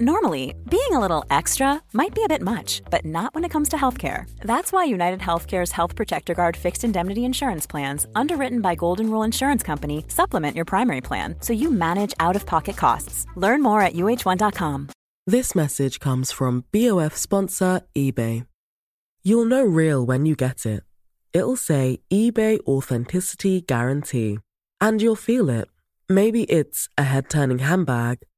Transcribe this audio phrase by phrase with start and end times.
[0.00, 3.68] Normally, being a little extra might be a bit much, but not when it comes
[3.68, 4.28] to healthcare.
[4.40, 9.22] That's why United Healthcare's Health Protector Guard fixed indemnity insurance plans, underwritten by Golden Rule
[9.22, 13.24] Insurance Company, supplement your primary plan so you manage out of pocket costs.
[13.36, 14.88] Learn more at uh1.com.
[15.28, 18.46] This message comes from BOF sponsor eBay.
[19.22, 20.82] You'll know real when you get it.
[21.32, 24.38] It'll say eBay Authenticity Guarantee.
[24.80, 25.68] And you'll feel it.
[26.08, 28.18] Maybe it's a head turning handbag,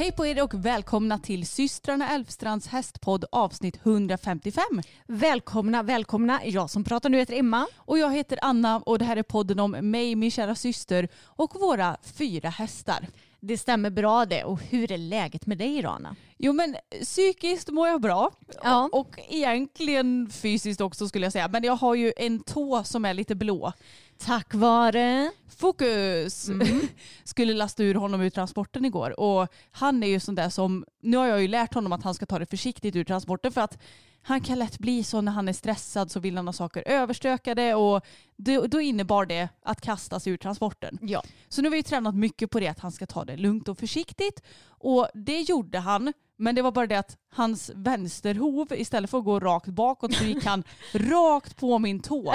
[0.00, 4.64] Hej på er och välkomna till systrarna Elfstrands hästpodd avsnitt 155.
[5.06, 6.40] Välkomna, välkomna.
[6.44, 7.66] Jag som pratar nu heter Emma.
[7.76, 11.54] Och jag heter Anna och det här är podden om mig, min kära syster och
[11.60, 13.06] våra fyra hästar.
[13.40, 14.44] Det stämmer bra det.
[14.44, 16.16] Och hur är läget med dig Anna?
[16.38, 18.30] Jo men psykiskt mår jag bra
[18.62, 18.88] Ja.
[18.92, 21.48] och egentligen fysiskt också skulle jag säga.
[21.48, 23.72] Men jag har ju en tå som är lite blå.
[24.18, 25.30] Tack vare...
[25.56, 26.48] Fokus!
[26.48, 26.80] Mm.
[27.24, 29.20] Skulle lasta ur honom ur transporten igår.
[29.20, 32.14] Och han är ju sån där som, nu har jag ju lärt honom att han
[32.14, 33.78] ska ta det försiktigt ur transporten för att
[34.22, 37.74] han kan lätt bli så när han är stressad så vill han ha saker överstökade
[37.74, 38.04] och
[38.36, 40.98] då, då innebar det att kastas ur transporten.
[41.02, 41.22] Ja.
[41.48, 43.68] Så nu har vi ju tränat mycket på det att han ska ta det lugnt
[43.68, 44.42] och försiktigt.
[44.66, 46.12] Och det gjorde han.
[46.36, 50.24] Men det var bara det att hans vänsterhov istället för att gå rakt bakåt så
[50.24, 50.64] gick han
[50.94, 52.34] rakt på min tå.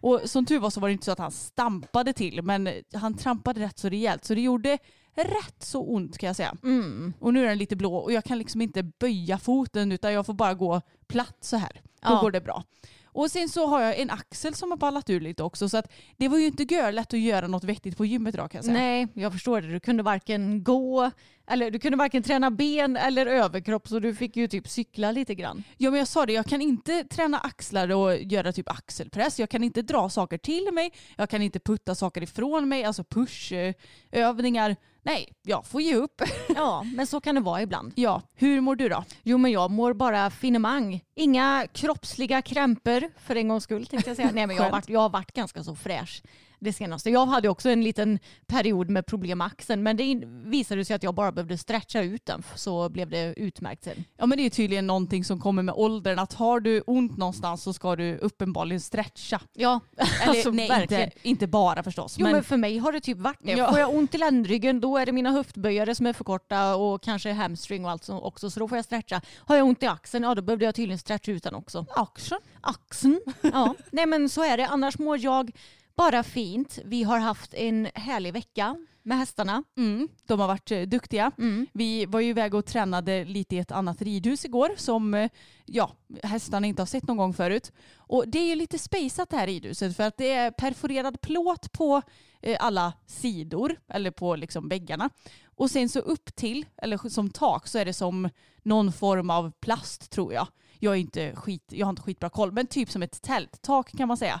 [0.00, 3.14] Och som tur var så var det inte så att han stampade till men han
[3.14, 4.78] trampade rätt så rejält så det gjorde
[5.24, 6.56] rätt så ont kan jag säga.
[6.62, 7.12] Mm.
[7.20, 10.26] Och nu är den lite blå och jag kan liksom inte böja foten utan jag
[10.26, 11.72] får bara gå platt så här.
[11.82, 12.20] Då Ja.
[12.20, 12.64] går det bra.
[13.04, 15.92] Och sen så har jag en axel som har ballat ur lite också så att
[16.16, 18.78] det var ju inte görlätt att göra något vettigt på gymmet idag kan jag säga.
[18.78, 19.68] Nej, jag förstår det.
[19.68, 21.10] Du kunde varken gå,
[21.50, 25.34] eller du kunde varken träna ben eller överkropp så du fick ju typ cykla lite
[25.34, 25.62] grann.
[25.76, 29.38] Ja men jag sa det, jag kan inte träna axlar och göra typ axelpress.
[29.38, 30.92] Jag kan inte dra saker till mig.
[31.16, 34.76] Jag kan inte putta saker ifrån mig, alltså pushövningar.
[35.08, 36.22] Nej, jag får ge upp.
[36.54, 37.92] Ja, men så kan det vara ibland.
[37.96, 39.04] Ja, hur mår du då?
[39.22, 41.00] Jo, men jag mår bara finemang.
[41.16, 44.30] Inga kroppsliga krämpor för en gångs skull tänkte jag säga.
[44.32, 46.22] Nej, men jag har, varit, jag har varit ganska så fräsch
[46.60, 47.10] det senaste.
[47.10, 51.02] Jag hade också en liten period med problem med axeln men det visade sig att
[51.02, 54.04] jag bara behövde stretcha ut den så blev det utmärkt sen.
[54.16, 56.18] Ja men det är tydligen någonting som kommer med åldern.
[56.18, 59.40] Att har du ont någonstans så ska du uppenbarligen stretcha.
[59.54, 61.04] Ja, Eller alltså, nej, verkligen.
[61.04, 62.16] inte, inte bara förstås.
[62.18, 63.52] Jo men, men, för mig har det typ varit det.
[63.52, 63.70] Ja.
[63.70, 67.02] Får jag ont i ländryggen då är det mina höftböjare som är för korta och
[67.02, 69.20] kanske hamstring och allt så också så då får jag stretcha.
[69.36, 71.86] Har jag ont i axeln, ja då behövde jag tydligen stretcha ut den också.
[71.96, 72.38] action.
[72.60, 73.20] Axeln?
[73.42, 74.66] Ja, nej men så är det.
[74.66, 75.50] Annars mår jag
[75.98, 76.78] bara fint.
[76.84, 79.64] Vi har haft en härlig vecka med hästarna.
[79.76, 81.32] Mm, de har varit eh, duktiga.
[81.38, 81.66] Mm.
[81.72, 85.30] Vi var ju iväg och tränade lite i ett annat ridhus igår som eh,
[85.66, 85.90] ja,
[86.22, 87.72] hästarna inte har sett någon gång förut.
[87.96, 91.72] Och det är ju lite spejsat det här ridhuset för att det är perforerad plåt
[91.72, 92.02] på
[92.42, 95.10] eh, alla sidor eller på liksom väggarna.
[95.44, 98.28] Och sen så upp till, eller som tak, så är det som
[98.62, 100.46] någon form av plast tror jag.
[100.78, 104.08] Jag, är inte skit, jag har inte skitbra koll, men typ som ett tälttak kan
[104.08, 104.40] man säga.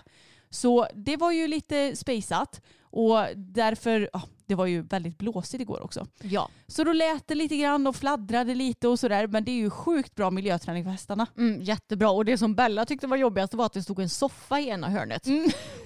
[0.50, 2.60] Så det var ju lite spejsat
[2.90, 6.06] och därför, ja, det var ju väldigt blåsigt igår också.
[6.22, 6.48] Ja.
[6.66, 9.26] Så då lät det lite grann och fladdrade lite och sådär.
[9.26, 11.26] Men det är ju sjukt bra miljöträning för hästarna.
[11.38, 12.10] Mm, jättebra.
[12.10, 14.88] Och det som Bella tyckte var jobbigast var att det stod en soffa i ena
[14.88, 15.26] hörnet.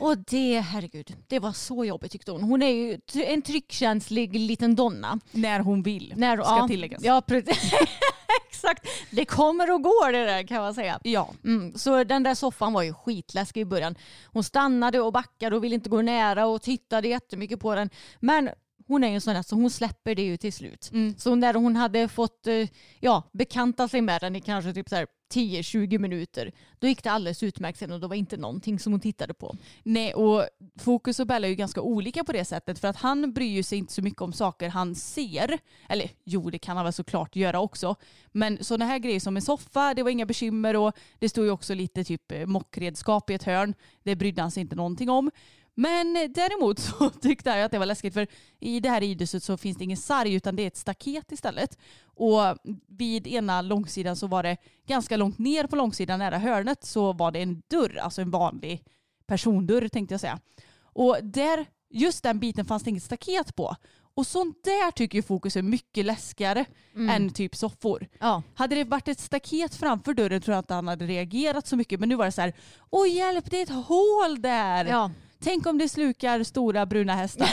[0.01, 2.43] Och det, herregud, det var så jobbigt tyckte hon.
[2.43, 5.21] Hon är ju en tryckkänslig liten donna.
[5.31, 7.03] När hon vill, När, ska ja, tilläggas.
[7.05, 7.73] Ja, precis.
[8.53, 8.87] Exakt.
[9.11, 11.01] Det kommer och går det där kan man säga.
[11.03, 11.31] Ja.
[11.45, 13.95] Mm, så den där soffan var ju skitläskig i början.
[14.27, 17.91] Hon stannade och backade och ville inte gå nära och tittade jättemycket på den.
[18.21, 18.51] Men
[18.93, 20.91] hon är ju en sån där så hon släpper det ju till slut.
[20.93, 21.15] Mm.
[21.19, 22.69] Så när hon hade fått eh,
[23.01, 27.11] ja, bekanta sig med den i kanske typ så här 10-20 minuter då gick det
[27.11, 29.57] alldeles utmärkt sen och det var inte någonting som hon tittade på.
[29.83, 30.45] Nej, och
[30.79, 33.79] Fokus och Bella är ju ganska olika på det sättet för att han bryr sig
[33.79, 35.59] inte så mycket om saker han ser.
[35.89, 37.97] Eller jo, det kan han väl såklart göra också.
[38.33, 41.51] Men sådana här grejer som en soffa, det var inga bekymmer och det stod ju
[41.51, 43.75] också lite typ eh, mockredskap i ett hörn.
[44.03, 45.31] Det brydde han sig inte någonting om.
[45.75, 48.27] Men däremot så tyckte jag att det var läskigt för
[48.61, 51.79] i det här ridhuset så finns det ingen sarg utan det är ett staket istället.
[52.05, 52.41] Och
[52.89, 57.31] vid ena långsidan så var det ganska långt ner på långsidan nära hörnet så var
[57.31, 58.85] det en dörr, alltså en vanlig
[59.27, 60.41] persondörr tänkte jag säga.
[60.83, 63.77] Och där, just den biten fanns det inget staket på.
[64.15, 66.65] Och sånt där tycker ju Fokus är mycket läskigare
[67.11, 68.07] än typ soffor.
[68.21, 68.43] Ja.
[68.55, 72.01] Hade det varit ett staket framför dörren tror jag inte han hade reagerat så mycket.
[72.01, 72.53] Men nu var det så här,
[72.91, 74.85] åh hjälp det är ett hål där.
[74.85, 75.11] ja,
[75.43, 77.49] Tänk om det slukar stora bruna hästar.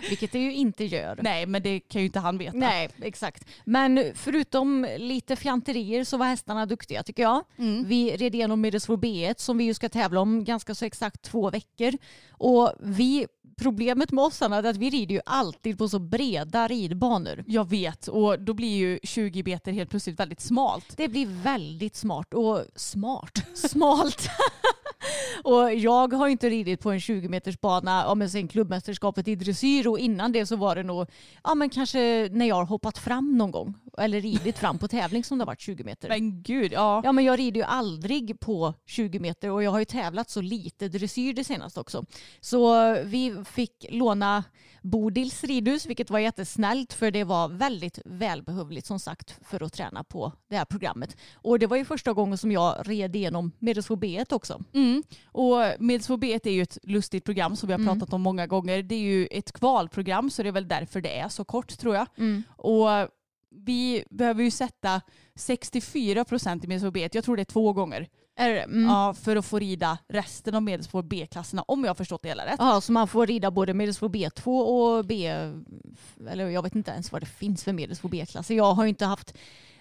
[0.08, 1.18] vilket det ju inte gör.
[1.22, 2.56] Nej men det kan ju inte han veta.
[2.56, 3.48] Nej, exakt.
[3.64, 7.44] Men förutom lite fjanterier så var hästarna duktiga tycker jag.
[7.86, 11.50] Vi red igenom Middlesbrough B1 som vi ju ska tävla om ganska så exakt två
[11.50, 11.92] veckor.
[12.30, 13.26] Och vi,
[13.58, 17.44] problemet med oss är att vi rider ju alltid på så breda ridbanor.
[17.46, 20.96] Jag vet och då blir ju 20 meter helt plötsligt väldigt smalt.
[20.96, 24.28] Det blir väldigt smart och smart, smalt.
[25.44, 29.34] Och jag har inte ridit på en 20 meters bana ja, men sen klubbmästerskapet i
[29.34, 31.06] dressyr och innan det så var det nog
[31.44, 35.24] ja, men kanske när jag har hoppat fram någon gång eller ridit fram på tävling
[35.24, 36.08] som det har varit 20 meter.
[36.08, 37.00] Men gud, ja.
[37.04, 40.40] Ja men jag rider ju aldrig på 20 meter och jag har ju tävlat så
[40.40, 42.04] lite dressyr det senaste också.
[42.40, 44.44] Så vi fick låna
[44.82, 50.04] Bodils ridhus vilket var jättesnällt för det var väldigt välbehövligt som sagt för att träna
[50.04, 51.16] på det här programmet.
[51.34, 54.62] Och det var ju första gången som jag red igenom Medelsvår B1 också.
[54.74, 54.97] Mm.
[55.24, 58.82] Och Medsvår B1 är ju ett lustigt program som vi har pratat om många gånger.
[58.82, 61.94] Det är ju ett kvalprogram så det är väl därför det är så kort tror
[61.94, 62.06] jag.
[62.56, 62.88] Och
[63.50, 65.00] vi behöver ju sätta
[65.34, 67.10] 64 procent i Medsvår B1.
[67.12, 68.08] Jag tror det är två gånger.
[68.38, 68.60] Är det?
[68.60, 68.84] Mm.
[68.84, 72.46] Ja, för att få rida resten av Medelspår B-klasserna om jag har förstått det hela
[72.46, 72.56] rätt.
[72.58, 75.26] Ja, så man får rida både Medelsvår B2 och B...
[76.30, 78.54] Eller jag vet inte ens vad det finns för Medelsvår B-klasser.
[78.54, 79.36] Jag har ju inte haft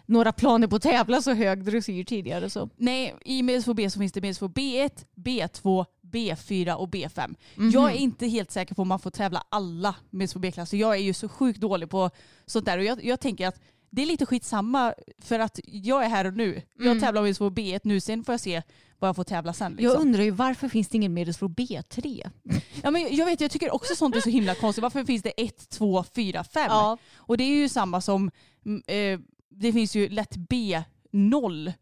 [0.08, 2.50] några planer på att tävla så hög dressyr tidigare.
[2.50, 2.70] Så.
[2.76, 7.36] Nej, i Medelspår B så finns det Medelspår B1, B2, B4 och B5.
[7.74, 10.78] Jag är inte helt säker på om man får tävla alla Medelspår B-klasser.
[10.78, 12.10] Jag är ju så sjukt dålig på
[12.46, 16.10] sånt där och jag, jag tänker att det är lite skitsamma för att jag är
[16.10, 16.62] här och nu.
[16.80, 18.62] Jag tävlar med Medelspår B1 nu, sen får jag se
[19.00, 19.72] vad jag får tävla sen.
[19.72, 19.92] Liksom.
[19.92, 22.30] Jag undrar ju varför finns det ingen Medelsvår B3?
[22.84, 24.82] Ja, men jag vet, jag tycker också sånt är så himla konstigt.
[24.82, 26.66] Varför finns det 1, 2, 4, 5?
[26.70, 26.98] Ja.
[27.16, 28.32] Och det är ju samma som,
[28.66, 29.20] mm, eh,
[29.60, 31.74] det finns ju lätt B0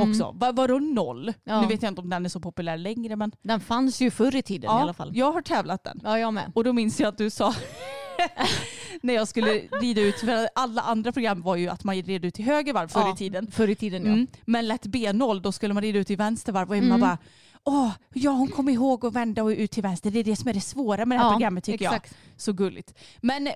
[0.00, 0.32] också.
[0.32, 1.22] Va, vadå 0?
[1.22, 1.34] Mm.
[1.44, 1.60] Ja.
[1.60, 4.36] Nu vet jag inte om den är så populär längre men Den fanns ju förr
[4.36, 5.10] i tiden i alla fall.
[5.16, 6.00] jag har tävlat den.
[6.04, 6.52] Ja, jag med.
[6.54, 7.54] Och då minns jag att du sa
[9.02, 12.34] när jag skulle rida ut, för alla andra program var ju att man red ut
[12.34, 13.50] till höger varv förr Ja, i tiden.
[13.50, 14.12] Förr i tiden ja.
[14.12, 14.26] Mm.
[14.44, 17.18] Men lätt B0 då skulle man rida ut i vänster varv och Emma bara
[17.64, 20.10] Åh, ja hon kom ihåg att vända och ut till vänster.
[20.10, 22.10] Det är det som är det svåra med det här Ja, programmet tycker exakt.
[22.34, 22.40] jag.
[22.40, 22.94] Så gulligt.
[23.20, 23.48] Men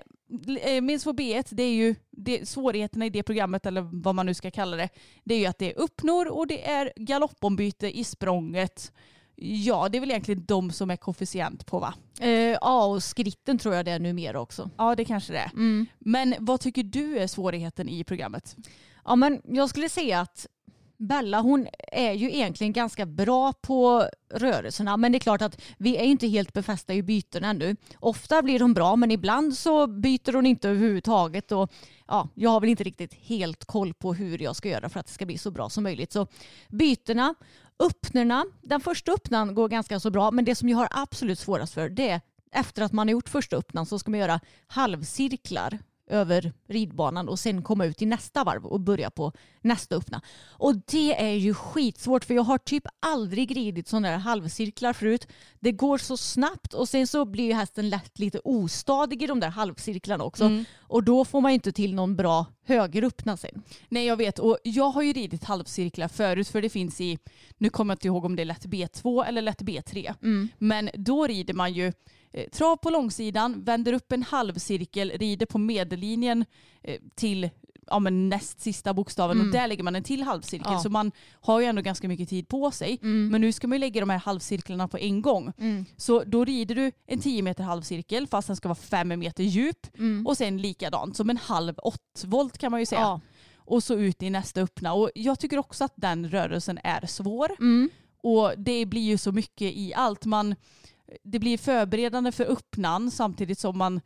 [0.81, 4.33] minst på B1, det är ju det, svårigheterna i det programmet eller vad man nu
[4.33, 4.89] ska kalla det.
[5.23, 8.91] Det är ju att det är uppnår och det är galoppombyte i språnget.
[9.35, 11.93] Ja, det är väl egentligen de som är koefficient på va?
[12.19, 14.69] Eh, ja, och skritten tror jag det är numera också.
[14.77, 15.51] Ja, det kanske det är.
[15.53, 15.85] Mm.
[15.99, 18.55] Men vad tycker du är svårigheten i programmet?
[19.05, 20.47] Ja, men jag skulle säga att
[20.97, 25.97] Bella hon är ju egentligen ganska bra på rörelserna men det är klart att vi
[25.97, 27.75] är inte helt befästa i byten ännu.
[27.99, 31.71] Ofta blir hon bra men ibland så byter hon inte överhuvudtaget och
[32.07, 35.05] ja, jag har väl inte riktigt helt koll på hur jag ska göra för att
[35.05, 36.11] det ska bli så bra som möjligt.
[36.11, 36.27] Så
[36.69, 37.35] bytena,
[37.79, 41.73] öppnerna, den första öppnan går ganska så bra men det som jag har absolut svårast
[41.73, 42.21] för det är
[42.51, 47.39] efter att man har gjort första öppnan så ska man göra halvcirklar över ridbanan och
[47.39, 49.31] sen komma ut i nästa varv och börja på
[49.61, 50.21] nästa öppna.
[50.49, 55.27] Och det är ju skitsvårt för jag har typ aldrig ridit sådana där halvcirklar förut.
[55.59, 59.49] Det går så snabbt och sen så blir hästen lätt lite ostadig i de där
[59.49, 60.45] halvcirklarna också.
[60.77, 63.63] Och då får man ju inte till någon bra högeröppna sen.
[63.89, 67.17] Nej jag vet och jag har ju ridit halvcirklar förut för det finns i,
[67.57, 70.13] nu kommer jag inte ihåg om det är lätt B2 eller lätt B3.
[70.57, 71.93] Men då rider man ju
[72.51, 76.45] trav på långsidan, vänder upp en halvcirkel, rider på medellinjen
[76.83, 77.49] eh, till
[77.87, 80.73] ja, men näst sista bokstaven och där lägger man en till halvcirkel.
[80.73, 80.79] Ja.
[80.79, 82.97] Så man har ju ändå ganska mycket tid på sig.
[83.01, 85.53] Men nu ska man ju lägga de här halvcirklarna på en gång.
[85.97, 89.87] Så då rider du en 10 meter halvcirkel fast den ska vara 5 meter djup.
[90.25, 93.21] Och sen likadant som en halv 8 volt kan man ju säga Ja.
[93.57, 94.93] och så ut i nästa öppna.
[94.93, 97.51] Och jag tycker också att den rörelsen är svår.
[97.59, 97.89] Mm.
[98.23, 100.25] Och det blir ju så mycket i allt.
[100.25, 100.55] Man,
[101.23, 104.01] det blir förberedande för öppnan samtidigt som man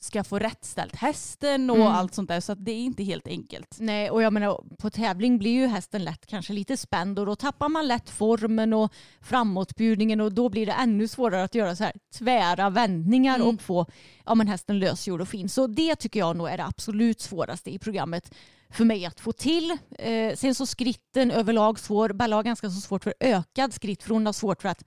[0.00, 1.88] ska få rättställt hästen och Mm.
[1.88, 2.40] allt sånt där.
[2.40, 3.76] Så det är inte helt enkelt.
[3.80, 7.36] Nej, och jag menar på tävling blir ju hästen lätt kanske lite spänd och då
[7.36, 11.84] tappar man lätt formen och framåtbjudningen och då blir det ännu svårare att göra så
[11.84, 13.48] här tvära vändningar Mm.
[13.48, 13.86] och få
[14.26, 15.48] ja, men hästen lösgjord och fin.
[15.48, 18.34] Så det tycker jag nog är det absolut svåraste i programmet
[18.70, 19.78] för mig att få till.
[19.98, 22.12] Eh, sen så skritten överlag svår.
[22.12, 24.84] Bella har ganska så svårt för ökad skritt för hon har svårt för att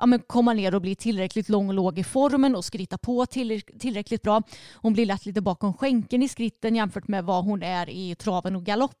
[0.00, 3.26] ja, men komma ner och bli tillräckligt lång och låg i formen och skritta på
[3.26, 4.42] till, tillräckligt bra.
[4.74, 8.56] Hon blir lätt lite bakom skänken i skritten jämfört med vad hon är i traven
[8.56, 9.00] och galoppen.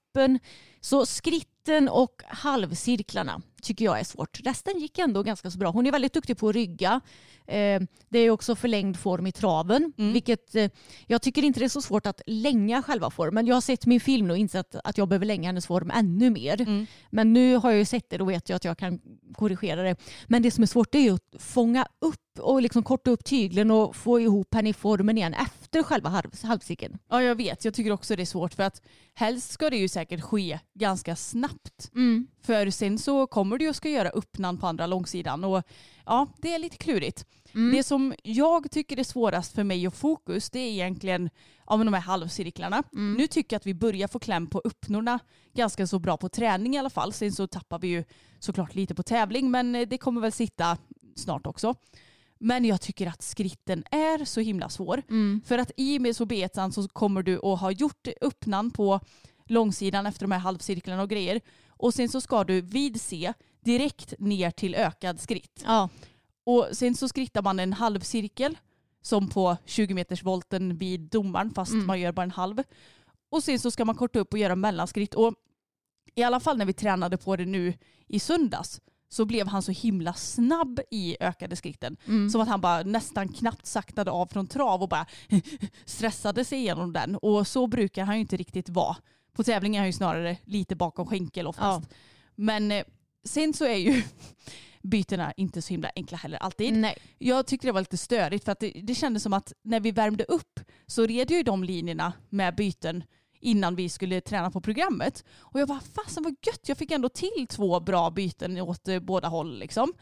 [0.80, 4.40] Så skritten och halvcirklarna tycker jag är svårt.
[4.44, 5.70] Resten gick ändå ganska så bra.
[5.70, 7.00] Hon är väldigt duktig på att rygga.
[7.46, 10.12] Eh, det är också förlängd form i traven, Mm.
[10.12, 10.70] vilket eh,
[11.06, 13.46] jag tycker inte det är så svårt att länga själva formen.
[13.46, 16.30] Jag har sett min film nu och insett att jag behöver länga hennes form ännu
[16.30, 16.60] mer.
[16.60, 16.86] Mm.
[17.10, 19.00] Men nu har jag ju sett det, då vet jag att jag kan
[19.34, 19.96] korrigera det.
[20.26, 23.70] Men det som är svårt är ju att fånga upp och liksom korta upp tygeln
[23.70, 25.34] och få ihop henne i formen igen
[25.70, 26.98] efter själva halv, halvcirkeln.
[27.08, 28.82] Ja jag vet, jag tycker också det är svårt för att
[29.14, 31.90] helst ska det ju säkert ske ganska snabbt.
[32.42, 35.62] För sen så kommer du ju ska göra öppnan på andra långsidan och
[36.06, 37.24] ja, det är lite klurigt.
[37.54, 37.76] Mm.
[37.76, 41.30] Det som jag tycker är svårast för mig och fokus det är egentligen
[41.66, 42.82] ja, men de här halvcirklarna.
[42.92, 43.14] Mm.
[43.14, 45.18] Nu tycker jag att vi börjar få kläm på öppnorna
[45.54, 47.12] ganska så bra på träning i alla fall.
[47.12, 48.04] Sen så tappar vi ju
[48.38, 50.78] såklart lite på tävling men det kommer väl sitta
[51.16, 51.74] snart också.
[52.40, 55.02] Men jag tycker att skritten är så himla svår.
[55.08, 55.40] Mm.
[55.46, 59.00] För att i med sobetan så kommer du att ha gjort öppnan på
[59.46, 61.40] långsidan efter de här halvcirklarna och grejer.
[61.68, 65.62] Och sen så ska du vid C direkt ner till ökad skritt.
[65.66, 65.88] Ja.
[66.44, 68.58] Och sen så skrittar man en halvcirkel
[69.02, 71.86] som på 20 meters volten vid domaren fast Mm.
[71.86, 72.62] man gör bara en halv.
[73.30, 75.14] Och sen så ska man korta upp och göra mellanskritt.
[75.14, 75.34] Och
[76.14, 77.74] i alla fall när vi tränade på det nu
[78.06, 78.80] i söndags
[79.12, 81.96] så blev han så himla snabb i ökade skritten.
[82.06, 82.30] Mm.
[82.30, 85.06] Som att han bara nästan knappt saktade av från trav och bara
[85.84, 87.16] stressade sig igenom den.
[87.16, 88.96] Och så brukar han ju inte riktigt vara.
[89.32, 91.88] På tävling är han ju snarare lite bakom skänkel oftast.
[92.34, 92.84] Men eh,
[93.24, 94.02] sen så är ju
[94.82, 96.74] bytena inte så himla enkla heller alltid.
[96.74, 96.98] Nej.
[97.18, 99.90] Jag tyckte det var lite störigt för att det, det kändes som att när vi
[99.90, 103.04] värmde upp så red ju de linjerna med byten
[103.40, 105.24] innan vi skulle träna på programmet.
[105.38, 108.98] Och jag bara, fasen vad gött, jag fick ändå till två bra byten åt eh,
[108.98, 109.92] båda håll liksom.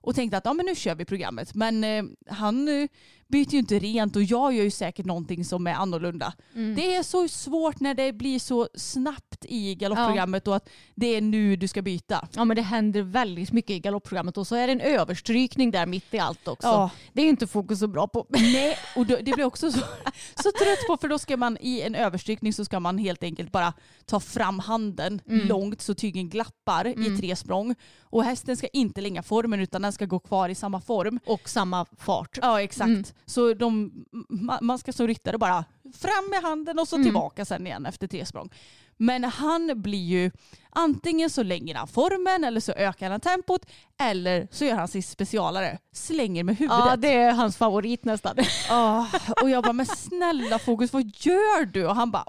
[0.00, 1.54] Och tänkte att ja, men nu kör vi programmet.
[1.54, 2.88] Men eh, han eh,
[3.28, 6.32] byter ju inte rent och jag gör ju säkert någonting som är annorlunda.
[6.54, 6.74] Mm.
[6.74, 11.20] Det är så svårt när det blir så snabbt i galoppprogrammet och att det är
[11.20, 12.28] nu du ska byta.
[12.34, 15.86] Ja men det händer väldigt mycket i galoppprogrammet och så är det en överstrykning där
[15.86, 16.68] mitt i allt också.
[16.68, 16.90] Ja.
[17.12, 18.26] Det är ju inte fokus så bra på.
[18.28, 19.78] Nej, och det blir också så,
[20.42, 23.52] så trött på för då ska man i en överstrykning så ska man helt enkelt
[23.52, 23.72] bara
[24.06, 25.48] ta fram handen Mm.
[25.48, 27.74] långt så tygen glappar i tre språng.
[28.00, 31.20] Och hästen ska inte länga formen utan den ska gå kvar i samma form.
[31.26, 32.38] Och samma fart.
[32.42, 32.88] Ja exakt.
[32.88, 33.04] Mm.
[33.26, 33.90] Så de,
[34.28, 37.06] ma- man ska som ryttare bara fram med handen och så Mm.
[37.06, 38.50] tillbaka sen igen efter tre språng.
[38.98, 40.30] Men han blir ju
[40.70, 43.66] antingen så länger han formen eller så ökar han tempot
[44.00, 46.84] eller så gör han sin specialare, slänger med huvudet.
[46.86, 48.36] Ja det är hans favorit nästan.
[48.70, 49.06] Ah,
[49.42, 51.86] och jag bara, men snälla Fokus, vad gör du?
[51.86, 52.24] Och han bara,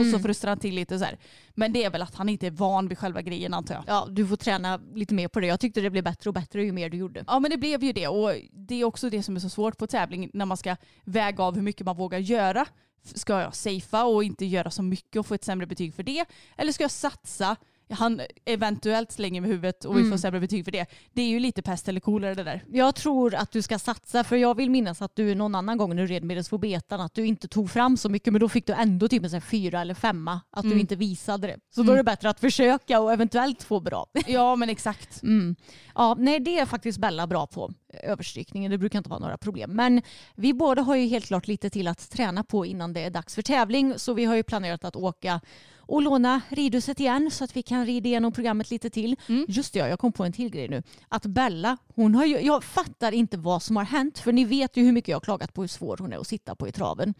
[0.00, 1.18] och så frustrar han till lite så här.
[1.54, 3.84] Men det är väl att han inte är van vid själva grejen antar jag.
[3.86, 5.46] Ja du får träna lite mer på det.
[5.46, 7.24] Jag tyckte det blev bättre och bättre ju mer du gjorde.
[7.26, 9.78] Ja men det blev ju det och det är också det som är så svårt
[9.78, 12.66] på tävling när man ska väga av hur mycket man vågar göra.
[13.04, 16.24] Ska jag safea och inte göra så mycket och få ett sämre betyg för det?
[16.56, 17.56] Eller ska jag satsa?
[17.90, 20.86] Han eventuellt slänger med huvudet och vi får sämre betyg för det.
[21.12, 22.64] Det är ju lite pest eller kolera det där.
[22.72, 25.96] Jag tror att du ska satsa för jag vill minnas att du någon annan gång
[25.96, 28.72] när du red Medelsfobetan att du inte tog fram så mycket men då fick du
[28.72, 31.56] ändå typ en fyra eller femma att du inte visade det.
[31.74, 34.06] Så då är det bättre att försöka och eventuellt få bra.
[34.26, 35.22] Ja men exakt.
[35.22, 35.56] Mm.
[35.94, 37.72] Ja, nej, det är faktiskt Bella bra på.
[37.92, 39.70] Överstrykningen, det brukar inte vara några problem.
[39.70, 40.02] Men
[40.34, 43.34] vi båda har ju helt klart lite till att träna på innan det är dags
[43.34, 43.98] för tävling.
[43.98, 45.40] Så vi har ju planerat att åka
[45.92, 49.16] och låna ridhuset igen så att vi kan rida igenom programmet lite till.
[49.48, 50.82] Just det, ja, jag kom på en till grej nu.
[51.08, 54.76] Att Bella, hon har ju, jag fattar inte vad som har hänt för ni vet
[54.76, 56.72] ju hur mycket jag har klagat på hur svår hon är att sitta på i
[56.72, 57.14] traven.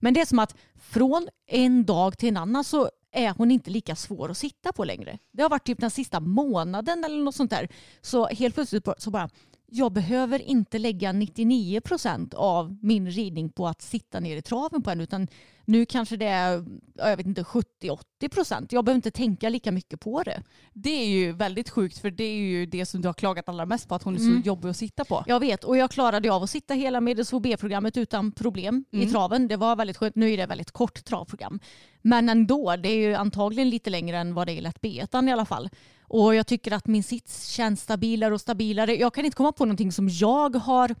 [0.00, 3.70] Men det är som att från en dag till en annan så är hon inte
[3.70, 5.18] lika svår att sitta på längre.
[5.32, 7.68] Det har varit typ den sista månaden eller något sånt där.
[8.00, 9.30] Så helt plötsligt så bara,
[9.66, 14.82] jag behöver inte lägga 99 procent av min ridning på att sitta ner i traven
[14.82, 15.28] på henne utan
[15.66, 16.64] nu kanske det är
[16.96, 18.72] ja, jag vet inte, 70-80 procent.
[18.72, 20.42] Jag behöver inte tänka lika mycket på det.
[20.72, 23.66] Det är ju väldigt sjukt för det är ju det som du har klagat allra
[23.66, 24.42] mest på att hon är Mm.
[24.42, 25.24] så jobbig att sitta på.
[25.26, 29.12] Jag vet och jag klarade av att sitta hela Medels B-programmet utan problem i Mm.
[29.12, 29.48] traven.
[29.48, 30.14] Det var väldigt skönt.
[30.14, 31.60] Nu är det ett väldigt kort travprogram.
[32.02, 34.88] Men ändå, det är ju antagligen lite längre än vad det är i lätt B
[34.88, 35.68] i alla fall.
[36.08, 38.96] Och jag tycker att min sits känns stabilare och stabilare.
[38.96, 40.94] Jag kan inte komma på någonting som jag har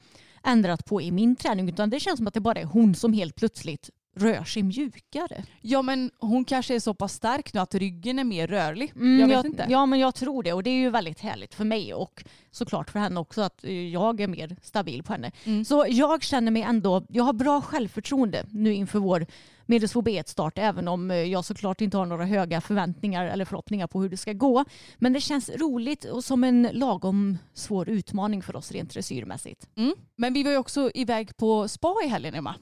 [0.44, 3.12] ändrat på i min träning utan det känns som att det bara är hon som
[3.12, 5.44] helt plötsligt rör sig mjukare.
[5.60, 8.92] Ja men hon kanske är så pass stark nu att ryggen är mer rörlig.
[8.96, 9.66] Mm, jag vet jag, inte.
[9.68, 12.90] Ja men jag tror det och det är ju väldigt härligt för mig och såklart
[12.90, 15.32] för henne också att eh, jag är mer stabil på henne.
[15.44, 15.64] Mm.
[15.64, 19.26] Så jag känner mig ändå, jag har bra självförtroende nu inför vår
[19.66, 24.02] medelsvår B1-start även om eh, jag såklart inte har några höga förväntningar eller förhoppningar på
[24.02, 24.64] hur det ska gå.
[24.96, 29.68] Men det känns roligt och som en lagom svår utmaning för oss rent dressyrmässigt.
[29.76, 29.94] Mm.
[30.16, 32.54] Men vi var ju också iväg på spa i helgen Emma.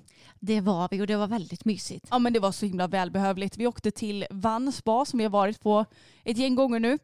[0.47, 2.07] Det var vi och det var väldigt mysigt.
[2.11, 3.57] Ja men det var så himla välbehövligt.
[3.57, 5.85] Vi åkte till Vann spa som vi har varit på
[6.25, 6.99] ett gäng gånger nu.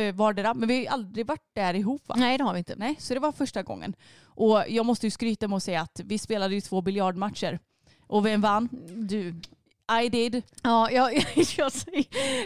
[0.00, 0.54] eh, Vardera.
[0.54, 2.14] Men vi har aldrig varit där ihop va?
[2.18, 2.74] Nej det har vi inte.
[2.76, 3.94] Nej, så det var första gången.
[4.24, 7.58] Och jag måste ju skryta med att säga att vi spelade ju två biljardmatcher.
[8.06, 8.68] Och vem vann?
[8.94, 9.34] Du,
[10.04, 10.42] I did.
[10.62, 11.14] Ja, jag,
[11.56, 11.72] jag,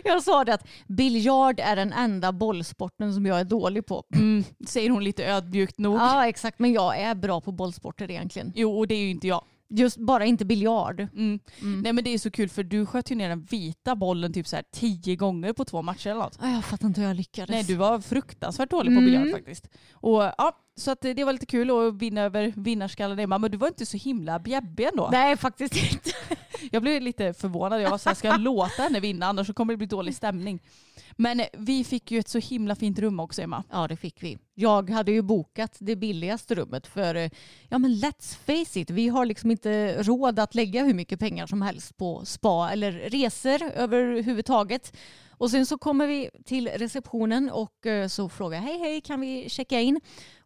[0.05, 4.05] jag sa det att biljard är den enda bollsporten som jag är dålig på.
[4.15, 5.97] Mm, säger hon lite ödmjukt nog.
[5.97, 6.59] Ja, exakt.
[6.59, 8.53] Men jag är bra på bollsporter egentligen.
[8.57, 9.45] Jo, och det är ju inte jag.
[9.71, 11.01] Just bara inte biljard.
[11.01, 11.39] Mm.
[11.61, 11.81] Mm.
[11.81, 14.47] Nej men det är så kul för du sköt ju ner den vita bollen typ
[14.47, 16.39] så här tio gånger på två matcher eller något.
[16.43, 17.51] Ja, Jag fattar inte hur jag lyckades.
[17.51, 19.05] Nej du var fruktansvärt dålig på Mm.
[19.05, 19.69] biljard faktiskt.
[19.93, 23.39] Och ja, så att det var lite kul att vinna över vinnarskallen Emma.
[23.39, 25.09] Men du var inte så himla bjäbbig ändå.
[25.13, 26.11] Nej, faktiskt inte.
[26.71, 27.83] Jag blev lite förvånad.
[27.83, 30.15] Jag var så här, ska jag låta henne vinna annars så kommer det bli dålig
[30.15, 30.61] stämning.
[31.17, 33.65] Men vi fick ju ett så himla fint rum också Emma.
[33.71, 34.39] Ja, det fick vi.
[34.55, 37.31] Jag hade ju bokat det billigaste rummet för,
[37.69, 41.47] ja men let's face it, vi har liksom inte råd att lägga hur mycket pengar
[41.47, 44.97] som helst på spa eller resor överhuvudtaget.
[45.31, 49.21] Och sen så kommer vi till receptionen och eh, så frågar jag hej hej kan
[49.21, 50.01] vi checka in?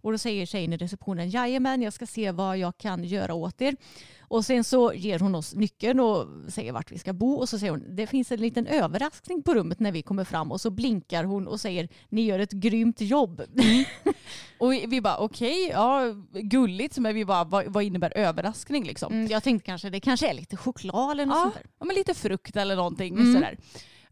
[0.04, 3.62] Och då säger tjejen i receptionen jajamän jag ska se vad jag kan göra åt
[3.62, 3.76] er.
[4.20, 7.58] Och sen så ger hon oss nyckeln och säger vart vi ska bo och så
[7.58, 10.70] säger hon det finns en liten överraskning på rummet när vi kommer fram och så
[10.70, 13.42] blinkar hon och säger ni gör ett grymt jobb.
[14.58, 16.00] Och vi, vi bara okej, ja
[16.32, 19.12] gulligt men vi bara vad, vad innebär överraskning liksom?
[19.12, 21.62] Mm, jag tänkte kanske det kanske är lite choklad eller något Ja, sånt där.
[21.78, 23.14] ja, men lite frukt eller någonting.
[23.14, 23.34] Mm.
[23.34, 23.58] Sådär.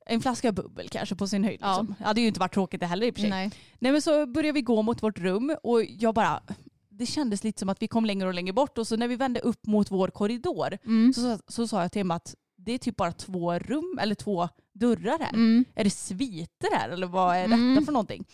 [0.07, 1.59] En flaska bubbel kanske på sin höjd.
[1.63, 1.69] Ja.
[1.81, 1.95] Liksom.
[1.99, 3.31] Det hade ju inte varit tråkigt det heller i och för sig.
[3.31, 3.51] Nej.
[3.79, 6.43] Nej men så började vi gå mot vårt rum och jag bara,
[6.91, 9.17] det kändes lite som att vi kom längre och längre bort och så när vi
[9.17, 11.13] vände upp mot vår korridor Mm.
[11.15, 14.49] så, så sa jag till Emma att det är typ bara två rum eller två
[14.75, 15.33] dörrar här.
[15.35, 15.65] Mm.
[15.75, 17.85] Är det sviter här eller vad är detta Mm.
[17.85, 18.25] för någonting?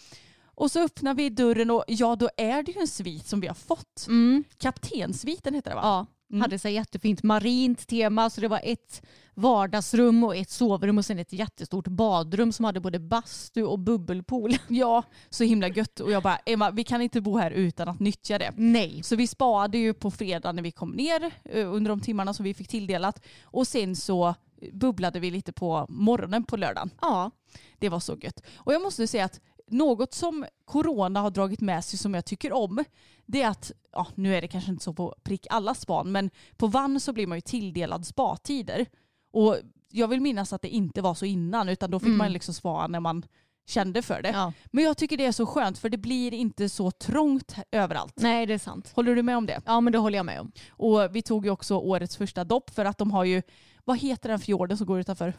[0.54, 3.46] Och så öppnar vi dörren och ja då är det ju en svit som vi
[3.46, 4.06] har fått.
[4.08, 4.44] Mm.
[4.58, 5.82] Kaptensviten heter det va?
[5.84, 6.40] Ja, Mm.
[6.40, 9.02] hade så jättefint marint tema så det var ett
[9.34, 14.56] vardagsrum och ett sovrum och sen ett jättestort badrum som hade både bastu och bubbelpool.
[14.68, 16.00] Ja, så himla gött.
[16.00, 18.52] Och jag bara, Emma vi kan inte bo här utan att nyttja det.
[18.56, 19.02] Nej.
[19.02, 22.44] Så vi spadade ju på fredag när vi kom ner eh, under de timmarna som
[22.44, 23.24] vi fick tilldelat.
[23.42, 24.34] Och sen så
[24.72, 26.90] bubblade vi lite på morgonen på lördagen.
[27.00, 27.30] Ja.
[27.78, 28.42] Det var så gött.
[28.56, 32.52] Och jag måste säga att något som corona har dragit med sig som jag tycker
[32.52, 32.84] om
[33.26, 36.30] det är att, ja, nu är det kanske inte så på prick alla span, men
[36.56, 38.86] på vann så blir man ju tilldelad spatider.
[39.32, 39.56] Och
[39.90, 42.18] jag vill minnas att det inte var så innan utan då fick Mm.
[42.18, 43.22] man liksom spa när man
[43.66, 44.28] kände för det.
[44.30, 44.52] ja.
[44.66, 48.14] Men jag tycker det är så skönt för det blir inte så trångt överallt.
[48.16, 48.92] Nej, det är sant.
[48.94, 49.60] Håller du med om det?
[49.66, 50.52] Ja, men det håller jag med om.
[50.70, 53.42] Och vi tog ju också årets första dopp för att de har ju,
[53.84, 55.32] vad heter den fjorden som går utanför?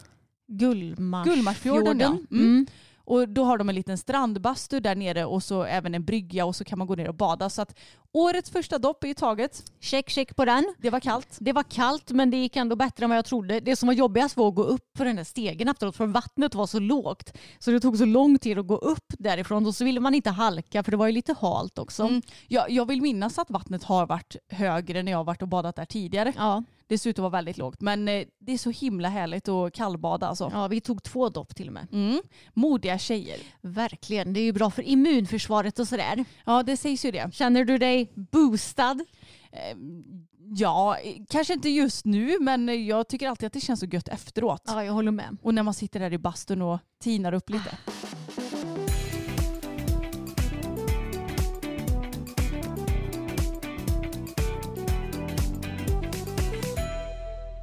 [0.46, 1.34] Gullmarsfjorden.
[1.34, 2.08] Gullmarsfjorden, ja.
[2.08, 2.24] Mm.
[2.30, 2.66] Mm.
[3.04, 6.56] Och då har de en liten strandbastu där nere och så även en brygga och
[6.56, 7.50] så kan man gå ner och bada.
[7.50, 7.78] Så att
[8.12, 9.62] årets första dopp är ju taget.
[9.80, 10.74] Check, check på den.
[10.78, 11.36] Det var kallt.
[11.40, 13.60] Det var kallt men det gick ändå bättre än vad jag trodde.
[13.60, 16.54] Det som var jobbigast var att gå upp på den där stegen efteråt för vattnet
[16.54, 17.36] var så lågt.
[17.58, 20.30] Så det tog så lång tid att gå upp därifrån och så ville man inte
[20.30, 22.02] halka för det var ju lite halt också.
[22.02, 22.22] Mm.
[22.48, 25.76] Jag, jag vill minnas att vattnet har varit högre när jag har varit och badat
[25.76, 26.32] där tidigare.
[26.36, 27.80] Ja, Det ser ut att vara väldigt lågt.
[27.80, 30.50] Men eh, det är så himla härligt att kallbada alltså.
[30.54, 31.86] ja, vi tog två dopp till och med.
[31.92, 32.20] Mm.
[32.54, 33.38] Modiga tjejer.
[33.60, 36.24] Verkligen, det är ju bra för immunförsvaret och sådär.
[36.46, 37.34] Ja det sägs ju det.
[37.34, 39.00] Känner du dig boostad?
[39.52, 39.76] Eh,
[40.52, 40.96] Ja,
[41.28, 44.62] kanske inte just nu men jag tycker alltid att det känns så gött efteråt.
[44.66, 45.36] Ja, jag håller med.
[45.42, 47.70] Och när man sitter där i bastun och tinar upp lite.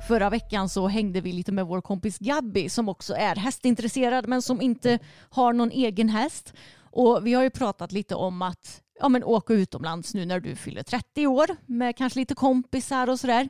[0.08, 4.42] Förra veckan så hängde vi lite med vår kompis Gabby som också är hästintresserad men
[4.42, 6.54] som inte har någon egen häst.
[6.80, 10.56] Och vi har ju pratat lite om att ja, men åka utomlands nu när du
[10.56, 13.50] fyller 30 år med kanske lite kompisar och sådär.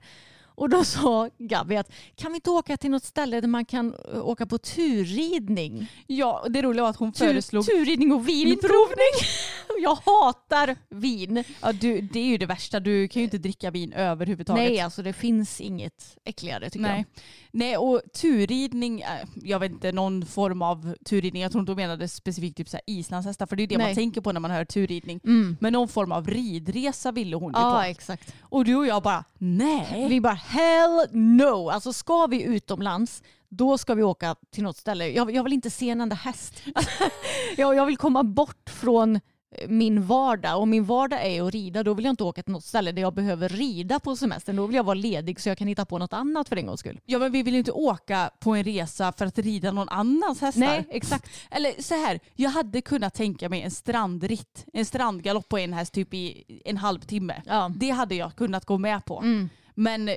[0.58, 3.96] Och då sa Gabi att kan vi inte åka till något ställe där man kan
[4.14, 5.92] eh, åka på turridning?
[6.08, 7.66] Ja, det roliga var att hon Tur, föreslog...
[7.66, 9.14] turridning och vinprovning.
[9.82, 11.44] Jag hatar vin.
[11.62, 14.70] Ja, du, det är ju det värsta, du kan ju inte dricka vin överhuvudtaget.
[14.70, 17.06] Nej, alltså det finns inget äckligare tycker Nej.
[17.52, 19.08] Nej, och turridning, eh,
[19.44, 22.78] jag vet inte, någon form av turridning, jag tror inte hon menade specifikt typ så
[22.78, 23.88] här islandshästar, för det är det Nej.
[23.88, 25.20] man tänker på när man hör turridning.
[25.24, 25.32] jag.
[25.34, 25.58] Mm.
[25.60, 27.90] Men någon form av ridresa ville hon ju Ja, på.
[27.90, 28.34] exakt.
[28.42, 30.06] Och du och jag bara, nej.
[30.10, 31.70] Vi bara hell no.
[31.70, 35.10] Alltså ska vi utomlands då ska vi åka till något ställe.
[35.10, 36.64] Jag, jag vill inte se en enda häst.
[37.58, 39.22] jag, jag vill komma bort från eh,
[39.68, 40.60] min vardag.
[40.60, 41.84] Och min vardag är att rida.
[41.84, 44.56] Då vill jag inte åka till något ställe där jag behöver rida på semestern.
[44.56, 46.80] Då vill jag vara ledig så jag kan hitta på något annat för en gångs
[46.80, 47.00] skull.
[47.06, 50.42] Ja men vi vill ju inte åka på en resa för att rida någon annans
[50.42, 50.60] hästar.
[50.60, 51.30] Nej, exakt.
[51.52, 55.94] Eller så här, jag hade kunnat tänka mig en strandritt, en strandgalopp på en häst
[55.94, 57.42] typ i en halvtimme.
[57.46, 57.72] Ja.
[57.76, 59.20] Det hade jag kunnat gå med på.
[59.20, 59.50] Mm.
[59.76, 60.10] Men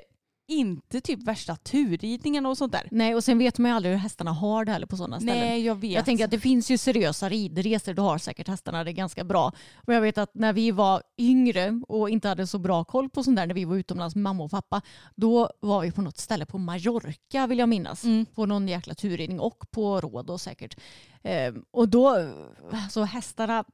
[0.50, 2.88] inte typ värsta turridningen och sånt där.
[2.90, 5.38] Nej, och sen vet man ju aldrig hur hästarna har det heller på sådana ställen.
[5.38, 5.92] Nej jag vet.
[5.92, 9.52] Jag tänker att det finns ju seriösa ridresor, då har säkert hästarna det ganska bra.
[9.86, 13.22] Men jag vet att när vi var yngre och inte hade så bra koll på
[13.22, 14.82] sånt där när vi var utomlands med mamma och pappa,
[15.14, 18.04] då var vi på något ställe på Mallorca vill jag minnas.
[18.04, 18.26] Mm.
[18.26, 20.80] På någon jäkla turridning och på råd och säkert.
[21.22, 22.30] Ehm, och då,
[22.90, 23.64] så hästarna,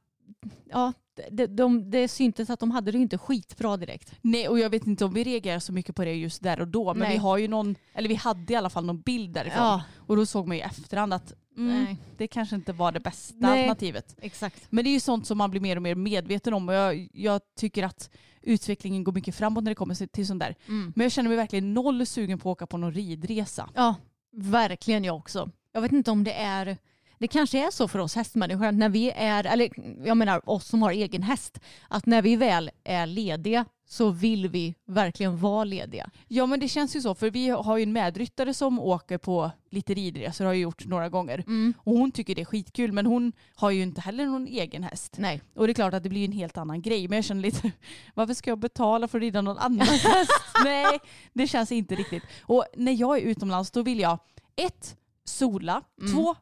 [0.65, 0.93] ja,
[1.31, 4.13] det, de, det syntes att de hade det inte skitbra direkt.
[4.21, 6.67] Nej och jag vet inte om vi reagerar så mycket på det just där och
[6.67, 6.93] då.
[6.93, 7.11] Men Nej.
[7.11, 9.63] vi har ju någon, eller vi hade i alla fall någon bild därifrån.
[9.63, 12.99] Ja, Och då såg man ju i efterhand att mm, det kanske inte var det
[12.99, 13.51] bästa Nej.
[13.51, 14.15] alternativet.
[14.21, 14.67] exakt.
[14.69, 17.09] Men det är ju sånt som man blir mer och mer medveten om och jag,
[17.13, 18.09] jag tycker att
[18.41, 20.55] utvecklingen går mycket framåt när det kommer till sånt där.
[20.67, 20.93] Mm.
[20.95, 23.69] Men jag känner mig verkligen noll sugen på att åka på någon ridresa.
[23.75, 23.95] Ja,
[24.31, 25.49] verkligen jag också.
[25.71, 26.77] Jag vet inte om det är
[27.17, 29.69] det kanske är så för oss hästmänniskor att när vi är, eller
[30.07, 34.47] jag menar oss som har egen häst, att när vi väl är lediga så vill
[34.49, 36.09] vi verkligen vara lediga.
[36.27, 39.51] Ja men det känns ju så för vi har ju en medryttare som åker på
[39.71, 41.43] lite ridresor har jag gjort några gånger.
[41.77, 45.15] Och hon tycker det är skitkul men hon har ju inte heller någon egen häst.
[45.17, 45.41] Nej.
[45.55, 47.71] Och det är klart att det blir en helt annan grej men jag känner lite
[48.13, 50.31] varför ska jag betala för att rida någon annans häst?
[50.63, 50.99] Nej
[51.33, 52.23] det känns inte riktigt.
[52.41, 54.19] Och när jag är utomlands då vill jag
[54.55, 56.13] ett, sola, Mm.
[56.13, 56.35] två,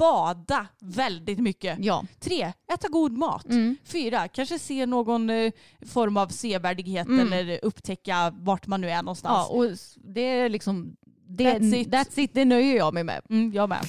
[0.00, 1.78] bada väldigt mycket.
[1.80, 2.04] Ja.
[2.20, 3.44] Tre, äta god mat.
[3.46, 3.76] Mm.
[3.84, 5.52] Fyra, kanske se någon eh,
[5.86, 7.32] form av sevärdighet Mm.
[7.32, 9.46] eller upptäcka vart man nu är någonstans.
[9.50, 9.66] ja, och
[10.14, 10.96] det är liksom
[11.28, 11.88] det, That's it.
[11.88, 13.20] That's it, det nöjer jag mig med.
[13.30, 13.80] Mm, jag med.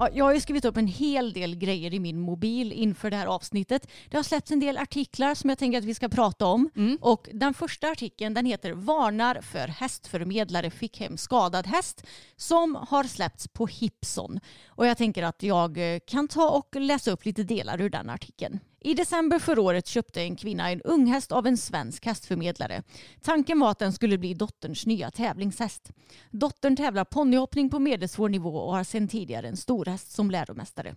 [0.00, 3.16] Ja, jag har ju skrivit upp en hel del grejer i min mobil inför det
[3.16, 3.88] här avsnittet.
[4.08, 6.70] Det har släppts en del artiklar som jag tänker att vi ska prata om.
[6.76, 6.98] Mm.
[7.00, 13.04] Och den första artikeln den heter Varnar för hästförmedlare fick hem skadad häst som har
[13.04, 14.40] släppts på Hipson.
[14.66, 18.10] Och jag tänker att jag eh, kan ta och läsa upp lite delar ur den
[18.10, 18.60] artikeln.
[18.82, 22.82] I december förra året köpte en kvinna en unghäst av en svensk hästförmedlare.
[23.22, 25.90] Tanken var att den skulle bli dotterns nya tävlingshäst.
[26.30, 30.94] Dottern tävlar ponnyhoppning på medelsvår nivå och har sedan tidigare en storhäst som läromästare.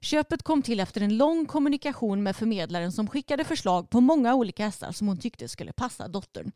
[0.00, 4.64] Köpet kom till efter en lång kommunikation med förmedlaren som skickade förslag på många olika
[4.64, 6.52] hästar som hon tyckte skulle passa dottern.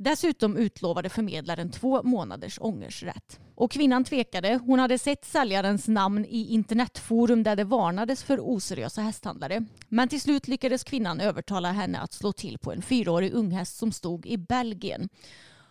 [0.00, 3.40] Dessutom utlovade förmedlaren två månaders ångersrätt.
[3.54, 4.60] Och kvinnan tvekade.
[4.64, 9.64] Hon hade sett säljarens namn i internetforum där det varnades för oseriösa hästhandlare.
[9.88, 13.92] Men till slut lyckades kvinnan övertala henne att slå till på en fyraårig unghäst som
[13.92, 15.08] stod i Belgien.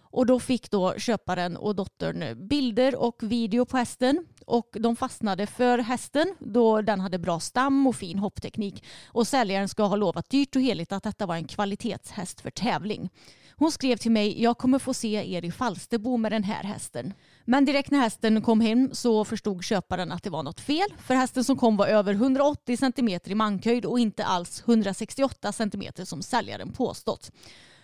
[0.02, 5.48] Och då fick då köparen och dottern bilder och video på hästen och de fastnade
[5.48, 10.30] för hästen då den hade bra stam och fin hoppteknik och säljaren ska ha lovat
[10.30, 13.10] dyrt och heligt att detta var en kvalitetshäst för tävling.
[13.60, 17.14] Hon skrev till mig, jag kommer få se er i Falsterbo med den här hästen.
[17.46, 20.94] Men direkt när hästen kom hem så förstod köparen att det var något fel.
[20.98, 25.84] För hästen som kom var över 180 cm i mankhöjd och inte alls 168 cm
[26.06, 27.32] som säljaren påstått.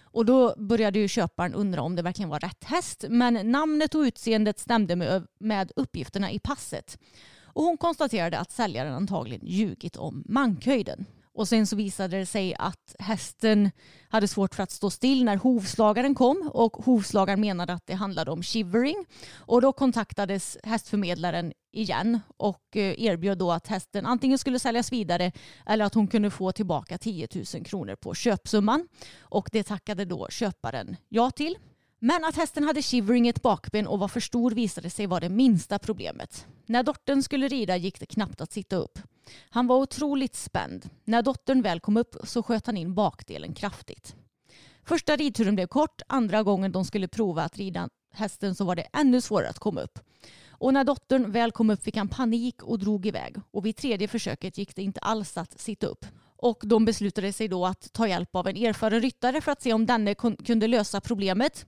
[0.01, 3.05] Och då började ju köparen undra om det verkligen var rätt häst.
[3.09, 6.97] Men namnet och utseendet stämde med, med uppgifterna i passet.
[7.43, 11.05] Och hon konstaterade att säljaren antagligen ljugit om mankhöjden.
[11.33, 13.71] Och sen så visade det sig att hästen
[14.09, 18.31] hade svårt för att stå still när hovslagaren kom och hovslagaren menade att det handlade
[18.31, 19.05] om shivering.
[19.35, 25.31] Och då kontaktades hästförmedlaren igen och eh, erbjöd då att hästen antingen skulle säljas vidare
[25.65, 28.87] eller att hon kunde få tillbaka 10 000 kronor på köpsumman.
[29.19, 31.57] Och det tackade då köparen ja till.
[32.05, 35.19] Men att hästen hade shivering i ett bakben och var för stor visade sig vara
[35.19, 36.47] det minsta problemet.
[36.65, 38.99] När dottern skulle rida gick det knappt att sitta upp.
[39.49, 40.89] Han var otroligt spänd.
[41.03, 44.15] När dottern väl kom upp så sköt han in bakdelen kraftigt.
[44.85, 48.87] Första ridturen blev kort, andra gången de skulle prova att rida hästen så var det
[48.93, 49.99] ännu svårare att komma upp.
[50.49, 53.35] Och när dottern väl kom upp fick han panik och drog iväg.
[53.51, 56.05] Och vid tredje försöket gick det inte alls att sitta upp.
[56.43, 59.73] Och de beslutade sig då att ta hjälp av en erfaren ryttare för att se
[59.73, 61.65] om denne kunde lösa problemet.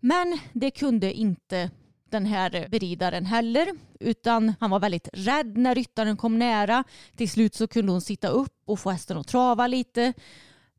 [0.00, 1.70] Men det kunde inte
[2.10, 3.68] den här beridaren heller
[4.00, 6.84] utan han var väldigt rädd när ryttaren kom nära.
[7.16, 10.12] Till slut så kunde hon sitta upp och få hästen att trava lite.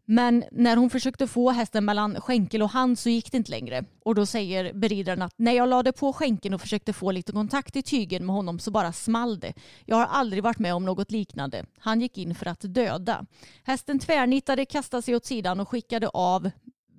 [0.06, 3.86] Men när hon försökte få hästen mellan skänkel och hand så gick det inte längre.
[4.04, 7.76] Och då säger beridaren att när jag lade på skänken och försökte få lite kontakt
[7.76, 9.54] i tygen med honom så bara small det.
[9.86, 11.66] Jag har aldrig varit med om något liknande.
[11.78, 13.26] Han gick in för att döda.
[13.64, 16.50] Hästen tvärnitade, kastade sig åt sidan och skickade av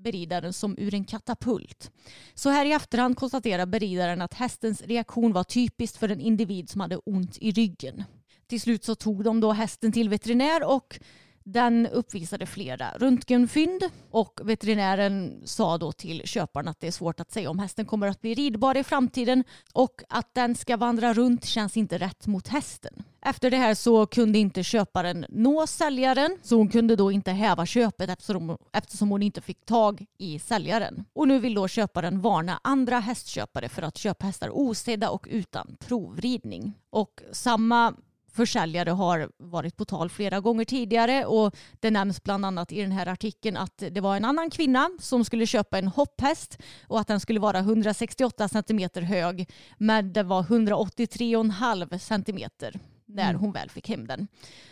[0.04, 1.90] beridaren som ur en katapult.
[2.34, 6.80] Så här i efterhand konstaterar beridaren att hästens reaktion var typiskt för en individ som
[6.80, 8.04] hade ont i ryggen.
[8.46, 11.00] Till slut så tog de då hästen till veterinär och
[11.44, 17.32] den uppvisade flera röntgenfynd och veterinären sa då till köparen att det är svårt att
[17.32, 21.44] säga om hästen kommer att bli ridbar i framtiden och att den ska vandra runt
[21.44, 23.04] känns inte rätt mot hästen.
[23.26, 27.66] Efter det här så kunde inte köparen nå säljaren så hon kunde då inte häva
[27.66, 31.04] köpet eftersom, eftersom hon inte fick tag i säljaren.
[31.12, 35.76] Och nu vill då köparen varna andra hästköpare för att köpa hästar osedda och utan
[35.80, 36.72] provridning.
[36.90, 37.94] Och samma
[38.34, 42.92] försäljare har varit på tal flera gånger tidigare och det nämns bland annat i den
[42.92, 47.06] här artikeln att det var en annan kvinna som skulle köpa en hopphäst och att
[47.06, 53.40] den skulle vara 168 centimeter hög men det var 183,5 centimeter när mm.
[53.40, 54.28] hon väl fick hem den.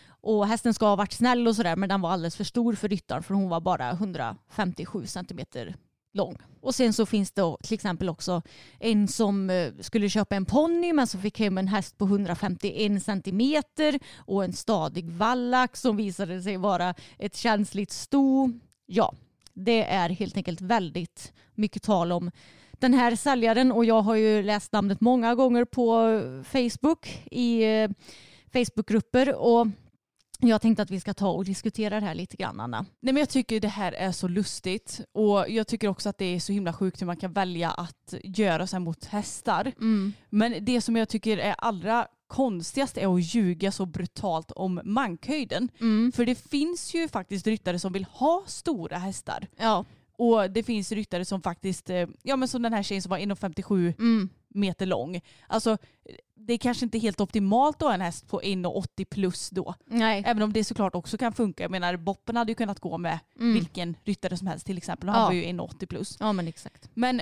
[0.06, 2.88] Och hästen ska ha varit snäll och sådär men den var alldeles för stor för
[2.88, 5.76] ryttaren för hon var bara 157 centimeter
[6.12, 6.36] lång.
[6.60, 8.42] Och sen så finns det till exempel också
[8.78, 13.02] en som eh, skulle köpa en ponny men som fick hem en häst på 151
[13.02, 18.52] centimeter och en stadig vallack som visade sig vara ett känsligt sto.
[18.86, 19.14] Ja,
[19.52, 22.30] det är helt enkelt väldigt mycket tal om
[22.82, 27.62] den här säljaren och jag har ju läst namnet många gånger på eh, Facebook i
[27.62, 27.90] eh,
[28.52, 29.66] Facebookgrupper och
[30.48, 32.86] jag tänkte att vi ska ta och diskutera det här lite grann Anna.
[33.00, 36.24] Nej, men jag tycker det här är så lustigt och jag tycker också att det
[36.24, 39.72] är så himla sjukt hur man kan välja att göra så här mot hästar.
[39.80, 40.12] Mm.
[40.30, 45.68] Men det som jag tycker är allra konstigast är att ljuga så brutalt om mankhöjden.
[45.80, 46.12] Mm.
[46.12, 49.46] För det finns ju faktiskt ryttare som vill ha stora hästar.
[49.56, 49.84] Ja.
[50.22, 53.18] Och det finns ryttare som faktiskt, eh, ja men som den här tjejen som var
[53.18, 54.28] 1,57 mm.
[54.48, 55.20] meter lång.
[55.46, 55.78] Alltså
[56.34, 59.74] det är kanske inte helt optimalt att ha en häst på 1,80 plus då.
[59.86, 60.22] Nej.
[60.26, 61.64] Även om det såklart också kan funka.
[61.64, 63.54] Jag menar Boppen hade ju kunnat gå med mm.
[63.54, 65.08] vilken ryttare som helst till exempel.
[65.08, 65.26] Han ja.
[65.26, 66.16] var ju 1,80 plus.
[66.20, 66.90] Ja men exakt.
[66.94, 67.20] Men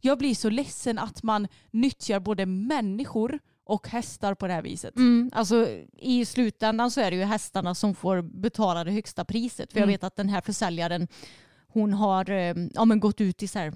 [0.00, 4.96] jag blir så ledsen att man nyttjar både människor och hästar på det här viset.
[4.96, 9.72] Mm, alltså, I slutändan så är det ju hästarna som får betala det högsta priset.
[9.72, 9.94] För jag mm.
[9.94, 11.08] vet att den här försäljaren
[11.72, 13.72] hon har eh, ja, men gått ut i så här,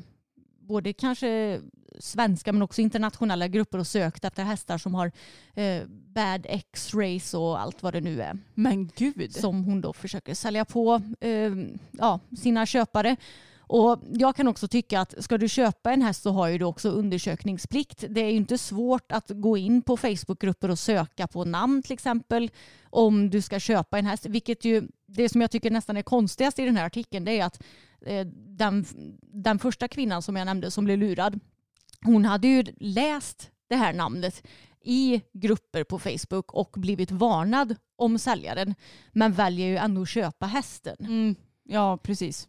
[0.61, 1.61] både kanske
[1.99, 5.13] svenska men också internationella grupper och sökt efter hästar som har
[5.55, 8.39] eh, bad X-rays och allt vad det nu är.
[8.55, 9.35] Men gud!
[9.35, 11.53] Som hon då försöker sälja på eh,
[11.91, 13.17] ja, sina köpare.
[13.77, 16.65] Och jag kan också tycka att ska du köpa en häst så har ju du
[16.65, 18.05] också undersökningsplikt.
[18.09, 21.93] Det är ju inte svårt att gå in på Facebookgrupper och söka på namn till
[21.93, 22.51] exempel
[22.91, 24.27] om du ska köpa en häst.
[24.27, 27.45] Vilket ju, det som jag tycker nästan är konstigast i den här artikeln det är
[27.45, 27.63] att
[28.07, 28.85] eh, den,
[29.21, 31.41] den första kvinnan som jag nämnde som blev lurad
[32.05, 34.43] hon hade ju läst det här namnet
[34.85, 38.75] i grupper på Facebook och blivit varnad om säljaren
[39.13, 40.97] men väljer ju ändå att köpa hästen.
[41.01, 41.35] Mm,
[41.65, 42.49] ja, precis.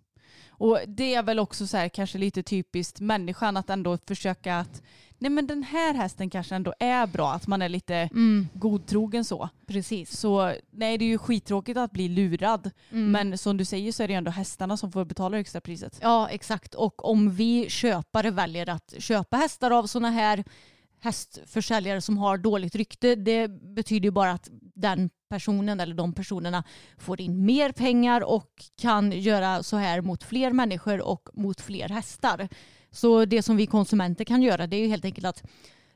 [0.57, 4.81] Och det är väl också så här, kanske lite typiskt människan att ändå försöka att
[5.17, 8.47] nej men den här hästen kanske ändå är bra, att man är lite mm.
[8.53, 9.49] godtrogen så.
[9.67, 10.17] Precis.
[10.17, 12.71] Så nej det är ju skittråkigt att bli lurad.
[12.91, 13.11] Mm.
[13.11, 15.99] Men som du säger så är det ändå hästarna som får betala extra priset.
[16.01, 20.43] Ja exakt och om vi köpare väljer att köpa hästar av sådana här
[20.99, 26.63] hästförsäljare som har dåligt rykte det betyder ju bara att den personen eller de personerna
[26.97, 31.89] får in mer pengar och kan göra så här mot fler människor och mot fler
[31.89, 32.49] hästar.
[32.91, 35.43] Så det som vi konsumenter kan göra det är ju helt enkelt att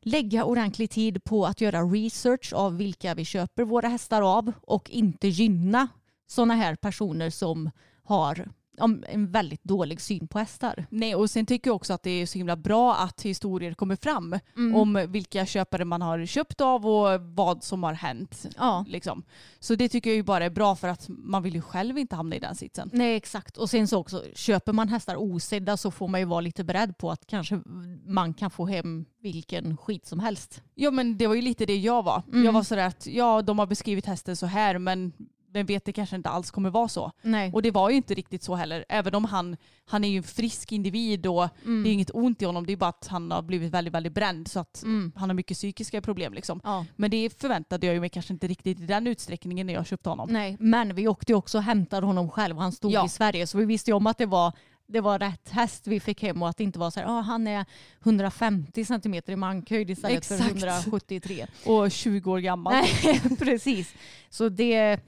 [0.01, 4.89] lägga ordentlig tid på att göra research av vilka vi köper våra hästar av och
[4.89, 5.87] inte gynna
[6.27, 7.71] sådana här personer som
[8.03, 10.85] har en väldigt dålig syn på hästar.
[10.89, 13.95] Nej och sen tycker jag också att det är så himla bra att historier kommer
[13.95, 14.75] fram mm.
[14.75, 18.47] om vilka köpare man har köpt av och vad som har hänt.
[18.57, 18.85] Ja.
[18.87, 19.23] Liksom.
[19.59, 22.15] Så det tycker jag ju bara är bra för att man vill ju själv inte
[22.15, 22.89] hamna i den sitsen.
[22.93, 26.41] Nej exakt och sen så också köper man hästar osedda så får man ju vara
[26.41, 27.61] lite beredd på att kanske
[28.05, 30.61] man kan få hem vilken skit som helst.
[30.75, 32.23] Ja men det var ju lite det jag var.
[32.27, 32.45] Mm.
[32.45, 35.13] Jag var sådär att ja de har beskrivit hästen så här men
[35.53, 37.11] vem vet det kanske inte alls kommer vara så.
[37.21, 37.51] Nej.
[37.53, 38.85] Och det var ju inte riktigt så heller.
[38.89, 41.83] Även om han, han är ju en frisk individ och Mm.
[41.83, 42.65] det är inget ont i honom.
[42.65, 45.11] Det är bara att han har blivit väldigt, väldigt bränd så att Mm.
[45.15, 46.61] han har mycket psykiska problem liksom.
[46.63, 46.85] Ja.
[46.95, 50.09] Men det förväntade jag ju mig kanske inte riktigt i den utsträckningen när jag köpte
[50.09, 50.29] honom.
[50.31, 52.57] Nej, men vi åkte ju också och hämtade honom själv.
[52.57, 53.05] Han stod Ja.
[53.05, 54.53] i Sverige så vi visste ju om att det var,
[54.87, 57.21] det var rätt häst vi fick hem och att det inte var så här, ah,
[57.21, 57.65] han är
[58.03, 60.51] 150 centimeter i mankhöjd istället för Exakt.
[60.51, 61.47] 173.
[61.65, 62.73] Och 20 år gammal.
[62.73, 63.93] Nej, precis.
[64.29, 64.99] Så det,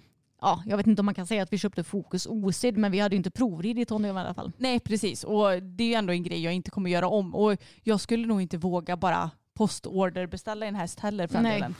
[0.42, 3.00] ja, jag vet inte om man kan säga att vi köpte Fokus osedd men vi
[3.00, 4.52] hade ju inte provridit honom i alla fall.
[4.58, 7.58] Nej precis och det är ju ändå en grej jag inte kommer göra om och
[7.84, 11.54] jag skulle nog inte våga bara postorder beställa en häst heller för den Nej.
[11.54, 11.76] delen.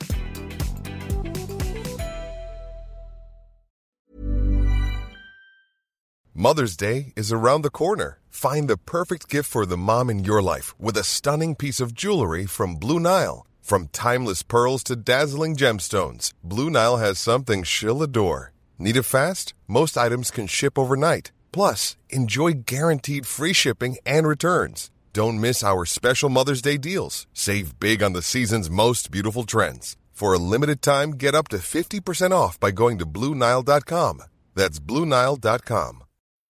[6.34, 8.18] Mother's Day is around the corner.
[8.30, 11.92] Find the perfect gift for the mom in your life with a stunning piece of
[11.92, 13.46] jewelry from Blue Nile.
[13.60, 18.51] From timeless pearls to dazzling gemstones, Blue Nile has something she'll adore.
[18.82, 19.54] Need it fast?
[19.68, 21.30] Most items can ship overnight.
[21.52, 24.90] Plus, enjoy guaranteed free shipping and returns.
[25.12, 27.28] Don't miss our special Mother's Day deals.
[27.32, 29.96] Save big on the season's most beautiful trends.
[30.10, 34.22] For a limited time, get up to 50% off by going to BlueNile.com.
[34.56, 36.02] That's BlueNile.com.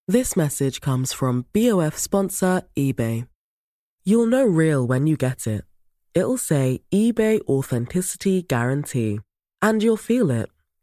[0.09, 3.27] This message comes from BOF sponsor eBay.
[4.05, 5.65] You'll know real when you get it.
[6.15, 9.21] It'll say eBay Authenticity Guarantee.
[9.61, 10.49] And you'll feel it.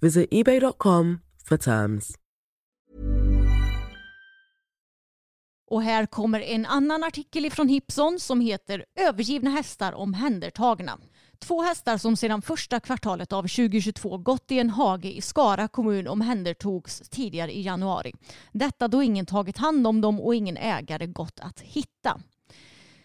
[0.00, 2.14] Visit eBay.com for terms.
[5.70, 10.98] Och här kommer en annan artikel ifrån Hipson som heter Övergivna hästar omhändertagna.
[11.38, 16.08] Två hästar som sedan första kvartalet av 2022 gått i en hage i Skara kommun
[16.08, 18.12] omhändertogs tidigare i januari.
[18.52, 22.20] Detta då ingen tagit hand om dem och ingen ägare gått att hitta.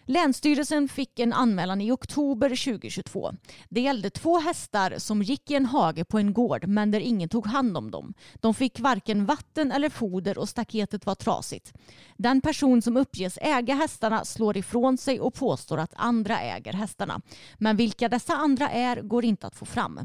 [0.06, 3.32] Länsstyrelsen fick en anmälan i oktober 2022.
[3.68, 7.28] Det gällde två hästar som gick i en hage på en gård men där ingen
[7.28, 8.14] tog hand om dem.
[8.34, 11.72] De fick varken vatten eller foder och staketet var trasigt.
[12.16, 17.20] Den person som uppges äga hästarna slår ifrån sig och påstår att andra äger hästarna.
[17.58, 20.00] Men vilka dessa andra är går inte att få fram.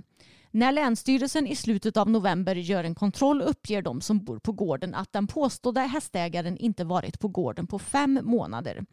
[0.51, 4.95] När Länsstyrelsen i slutet av november gör en kontroll uppger de som bor på gården
[4.95, 8.85] att den påstådda hästägaren inte varit på gården på fem månader.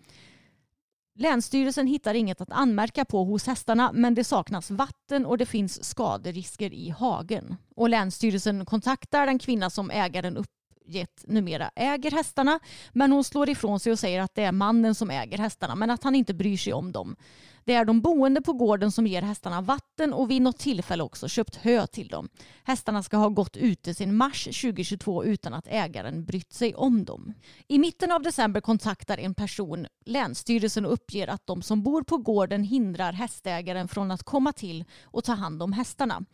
[1.16, 5.84] Länsstyrelsen hittar inget att anmärka på hos hästarna men det saknas vatten och det finns
[5.84, 7.56] skaderisker i hagen.
[7.76, 12.60] Och Länsstyrelsen kontaktar den kvinna som ägaren uppgett numera äger hästarna
[12.92, 15.90] men hon slår ifrån sig och säger att det är mannen som äger hästarna men
[15.90, 17.16] att han inte bryr sig om dem.
[17.64, 21.28] Det är de boende på gården som ger hästarna vatten och vid något tillfälle också
[21.28, 22.28] köpt hö till dem.
[22.64, 27.34] Hästarna ska ha gått ute sedan mars 2022 utan att ägaren brytt sig om dem.
[27.68, 32.16] I mitten av december kontaktar en person Länsstyrelsen och uppger att de som bor på
[32.16, 36.24] gården hindrar hästägaren från att komma till och ta hand om hästarna.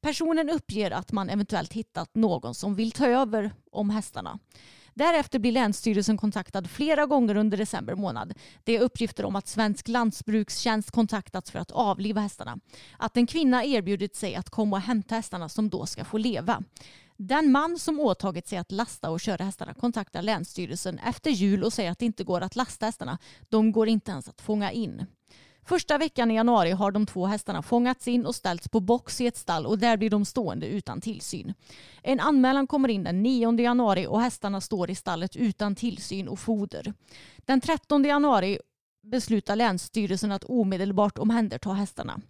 [0.00, 4.38] Personen uppger att man eventuellt hittat någon som vill ta över om hästarna.
[4.94, 8.34] Därefter blir Länsstyrelsen kontaktad flera gånger under december månad.
[8.64, 12.58] Det är uppgifter om att Svensk lantbrukstjänst kontaktats för att avliva hästarna.
[12.98, 16.62] Att en kvinna erbjudit sig att komma och hämta hästarna som då ska få leva.
[17.16, 21.72] Den man som åtagit sig att lasta och köra hästarna kontaktar Länsstyrelsen efter jul och
[21.72, 23.18] säger att det inte går att lasta hästarna.
[23.48, 25.06] De går inte ens att fånga in.
[25.64, 29.26] Första veckan i januari har de två hästarna fångats in och ställts på box i
[29.26, 31.54] ett stall och där blir de stående utan tillsyn.
[32.02, 36.38] En anmälan kommer in den 9 januari och hästarna står i stallet utan tillsyn och
[36.38, 36.94] foder.
[37.36, 38.58] Den 13 januari
[39.02, 42.20] beslutar Länsstyrelsen att omedelbart omhänderta hästarna.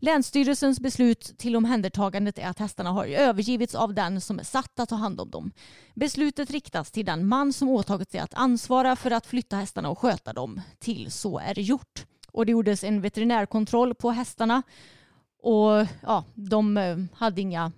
[0.00, 4.88] Länsstyrelsens beslut till omhändertagandet är att hästarna har övergivits av den som är satt att
[4.88, 5.52] ta hand om dem.
[5.94, 9.98] Beslutet riktas till den man som åtagit sig att ansvara för att flytta hästarna och
[9.98, 12.06] sköta dem till så är gjort.
[12.32, 14.62] Och det gjordes en veterinärkontroll på hästarna
[15.42, 17.72] och ja, de eh, hade inga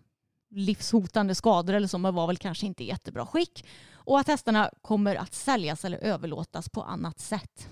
[0.50, 3.64] livshotande skador eller så, men var väl kanske inte i jättebra skick.
[3.92, 7.68] Och att hästarna kommer att säljas eller överlåtas på annat sätt.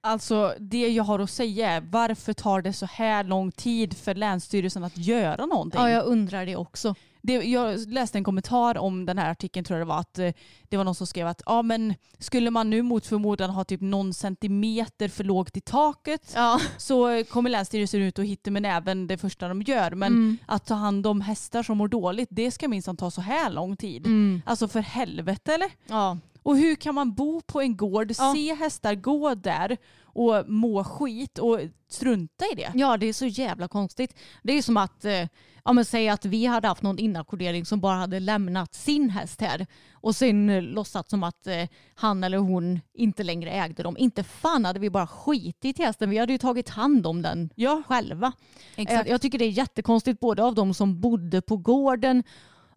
[0.00, 4.14] Alltså det jag har att säga är varför tar det så här lång tid för
[4.14, 5.80] Länsstyrelsen att göra någonting?
[5.80, 6.94] Ja, jag undrar det också.
[7.28, 10.32] Det, jag läste en kommentar om den här artikeln tror jag det var att eh,
[10.68, 13.80] det var någon som skrev att ja men skulle man nu mot förmodan ha typ
[13.80, 16.60] någon centimeter för lågt i taket Ja.
[16.78, 19.90] så kommer Länsstyrelsen ut och hittar med näven det första de gör.
[19.94, 20.38] Men Mm.
[20.46, 23.76] att ta hand om hästar som mår dåligt det ska minsann ta så här lång
[23.76, 24.06] tid.
[24.06, 24.42] Mm.
[24.46, 25.68] Alltså för helvete eller?
[25.86, 26.18] Ja.
[26.42, 28.32] Och hur kan man bo på en gård, Ja.
[28.34, 29.76] se hästar gå där
[30.18, 32.72] och må skit och strunta i det?
[32.74, 34.16] ja, det är så jävla konstigt.
[34.42, 35.26] Det är som att, eh,
[35.64, 39.40] ja men säg att vi hade haft någon inackordering som bara hade lämnat sin häst
[39.40, 43.96] här och sen eh, låtsat som att eh, han eller hon inte längre ägde dem.
[43.98, 46.10] Inte fan hade vi bara skitit i hästen.
[46.10, 48.32] Vi hade ju tagit hand om den Ja, själva.
[48.76, 49.06] exakt.
[49.06, 52.22] Jag, jag tycker det är jättekonstigt både av de som bodde på gården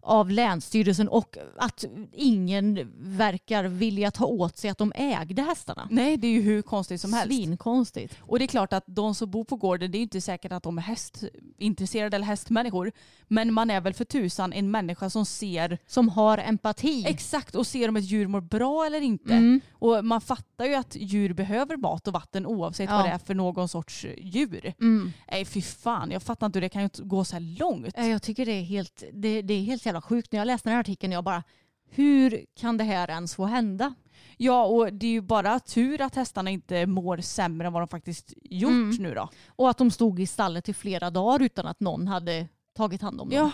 [0.04, 5.88] av Länsstyrelsen och att ingen verkar vilja ta åt sig att de ägde hästarna.
[5.90, 7.34] Nej, det är ju hur konstigt som helst.
[7.34, 8.16] Svinkonstigt.
[8.20, 10.52] Och det är klart att de som bor på gården, det är ju inte säkert
[10.52, 12.92] att de är hästintresserade eller hästmänniskor.
[13.28, 17.04] Men man är väl för tusan en människa som ser Som har empati.
[17.06, 19.32] exakt och ser om ett djur mår bra eller inte.
[19.34, 19.60] Mm.
[19.72, 22.96] Och man fattar ju att djur behöver mat och vatten oavsett Ja.
[22.96, 24.72] vad det är för någon sorts djur.
[24.80, 25.12] Mm.
[25.30, 27.94] Nej fy fan, jag fattar inte hur det kan gå så här långt.
[27.96, 30.32] Jag tycker det är helt, det, det är helt jävla sjukt.
[30.32, 31.42] När jag läste den här artikeln jag bara,
[31.90, 33.94] hur kan det här ens få hända?
[34.36, 37.88] Ja och det är ju bara tur att hästarna inte mår sämre än vad de
[37.88, 38.96] faktiskt gjort Mm.
[38.98, 39.28] nu då.
[39.48, 43.20] Och att de stod i stallet i flera dagar utan att någon hade tagit hand
[43.20, 43.38] om dem.
[43.38, 43.50] Ja.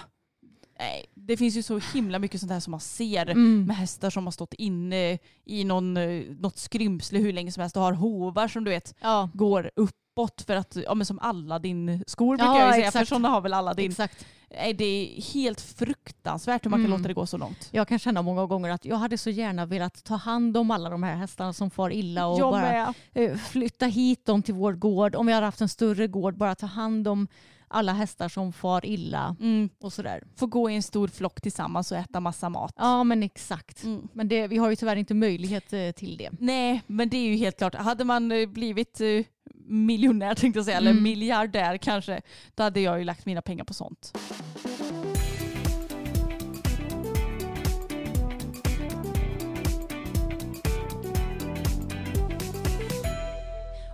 [0.78, 3.64] Nej, det finns ju så himla mycket sånt här som man ser Mm.
[3.66, 7.76] med hästar som har stått inne i någon, eh, något skrymsle hur länge som helst
[7.76, 11.58] och har hovar som du vet Ja, går uppåt för att, ja men som alla
[11.58, 12.98] din skor brukar Ja, jag ju säga exakt.
[13.08, 13.90] för sådana har väl alla din.
[13.90, 14.26] exakt.
[14.50, 16.98] Nej, det är helt fruktansvärt hur man kan Mm.
[17.00, 17.68] låta det gå så långt.
[17.72, 20.90] Jag kan känna många gånger att jag hade så gärna velat ta hand om alla
[20.90, 22.94] de här hästarna som far illa och jag bara med.
[23.14, 25.14] eh, flytta hit dem till vår gård.
[25.14, 27.28] Om vi hade haft en större gård, bara ta hand om
[27.68, 29.68] alla hästar som far illa Mm.
[29.80, 30.22] och sådär.
[30.36, 32.72] Får gå i en stor flock tillsammans och äta massa mat.
[32.76, 33.84] Ja men exakt.
[33.84, 34.08] Mm.
[34.12, 36.30] Men det, vi har ju tyvärr inte möjlighet eh, till det.
[36.40, 37.74] Nej, men det är ju helt klart.
[37.74, 39.24] Hade man eh, blivit eh,
[39.70, 41.02] miljonär tänkte jag säga, eller Mm.
[41.02, 42.20] miljardär kanske,
[42.54, 44.18] då hade jag ju lagt mina pengar på sånt.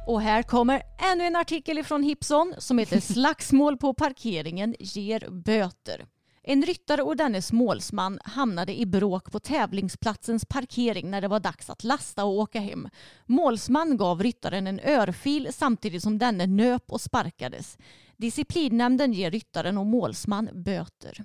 [0.06, 0.82] Och här kommer
[1.12, 6.06] ännu en artikel från Hipson som heter Slagsmål på parkeringen ger böter.
[6.42, 11.70] En ryttare och dennes målsman hamnade i bråk på tävlingsplatsens parkering när det var dags
[11.70, 12.88] att lasta och åka hem.
[13.26, 17.78] Målsman gav ryttaren en örfil samtidigt som denne nöp och sparkades.
[18.16, 21.24] Disciplinnämnden ger ryttaren och målsman böter.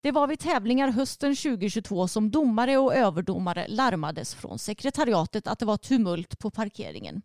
[0.00, 5.66] Det var vid tävlingar hösten 2022 som domare och överdomare larmades från sekretariatet att det
[5.66, 7.22] var tumult på parkeringen.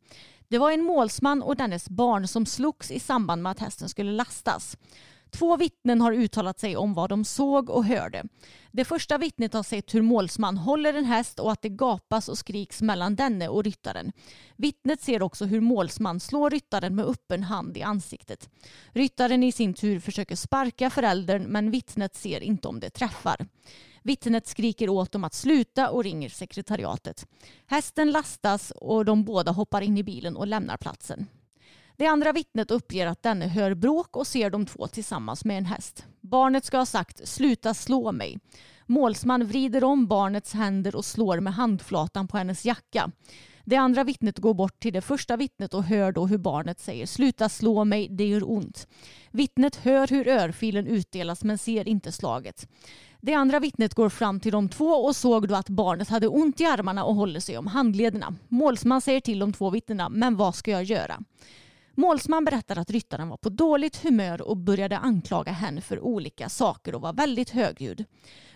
[0.48, 4.12] Det var en målsman och dennes barn som slogs i samband med att hästen skulle
[4.12, 4.78] lastas.
[5.34, 8.24] Två vittnen har uttalat sig om vad de såg och hörde.
[8.72, 12.38] Det första vittnet har sett hur målsman håller en häst och att det gapas och
[12.38, 14.12] skriks mellan denne och ryttaren.
[14.56, 18.50] Vittnet ser också hur målsman slår ryttaren med öppen hand i ansiktet.
[18.92, 23.48] Ryttaren i sin tur försöker sparka föräldern men vittnet ser inte om det träffar.
[24.04, 27.28] Vittnet skriker åt dem att sluta och ringer sekretariatet.
[27.68, 31.28] Hästen lastas och de båda hoppar in i bilen och lämnar platsen.
[31.98, 35.66] Det andra vittnet uppger att denne hör bråk och ser de två tillsammans med en
[35.66, 36.06] häst.
[36.22, 38.40] Barnet ska ha sagt “sluta slå mig”.
[38.86, 43.12] Målsman vrider om barnets händer och slår med handflatan på hennes jacka.
[43.66, 47.06] Det andra vittnet går bort till det första vittnet och hör då hur barnet säger
[47.06, 48.88] “sluta slå mig, det gör ont”.
[49.32, 52.68] Vittnet hör hur örfilen utdelas men ser inte slaget.
[53.26, 56.62] Det andra vittnet går fram till de två och såg då att barnet hade ont
[56.62, 58.36] i armarna och håller sig om handlederna.
[58.48, 61.20] Målsman säger till de två vittnena “men vad ska jag göra?”
[61.96, 66.96] Målsman berättar att ryttaren var på dåligt humör och började anklaga henne för olika saker
[66.96, 68.06] och var väldigt högljudd.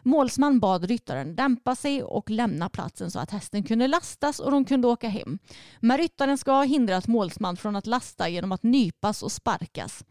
[0.03, 4.65] Målsman bad ryttaren dämpa sig och lämna platsen så att hästen kunde lastas och de
[4.65, 5.39] kunde åka hem.
[5.79, 10.03] Men ryttaren ska ha hindrat målsman från att lasta genom att nypas och sparkas.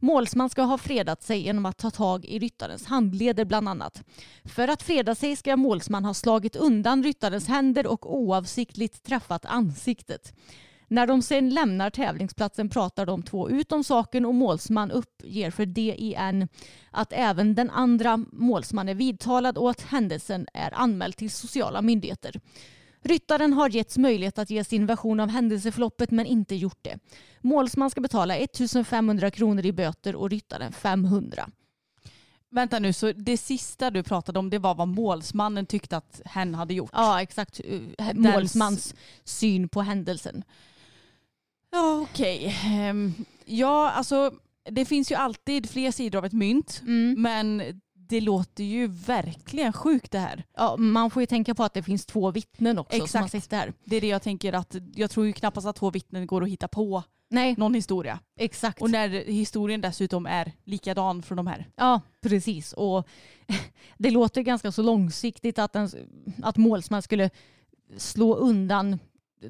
[0.00, 4.02] Målsman ska ha fredat sig genom att ta tag i ryttarens handleder bland annat.
[4.44, 10.32] För att freda sig ska målsman ha slagit undan ryttarens händer och oavsiktligt träffat ansiktet.
[10.92, 15.66] När de sen lämnar tävlingsplatsen pratar de två ut om saken och målsman uppger för
[15.66, 16.48] DIN
[16.90, 22.40] att även den andra målsman är vidtalad och att händelsen är anmäld till sociala myndigheter.
[23.02, 26.98] Ryttaren har getts möjlighet att ge sin version av händelseförloppet men inte gjort det.
[27.40, 31.48] Målsman ska betala 1500 kronor i böter och ryttaren 500.
[32.50, 36.54] Vänta nu, så det sista du pratade om det var vad målsmannen tyckte att hen
[36.54, 36.90] hade gjort?
[36.92, 40.44] Ja exakt, Uh, målsmans syn på händelsen.
[41.72, 42.56] Ja okej.
[42.66, 43.14] Ehm,
[43.44, 44.32] ja alltså
[44.70, 46.80] det finns ju alltid fler sidor av ett mynt.
[46.82, 47.22] Mm.
[47.22, 47.62] Men
[47.94, 50.44] Det låter ju verkligen sjukt det här.
[50.56, 53.30] Ja, man får ju tänka på att det finns två vittnen också som Exakt.
[53.32, 53.72] sett det här.
[53.84, 56.48] Det är det jag tänker att jag tror ju knappast att två vittnen går att
[56.48, 58.18] hitta på Nej, någon historia.
[58.38, 58.82] exakt.
[58.82, 61.68] Och när historien dessutom är likadan från de här.
[61.76, 62.72] Ja, precis.
[62.72, 63.08] Och
[63.98, 65.76] det låter ganska så långsiktigt att,
[66.42, 67.30] att målsman skulle
[67.96, 68.98] slå undan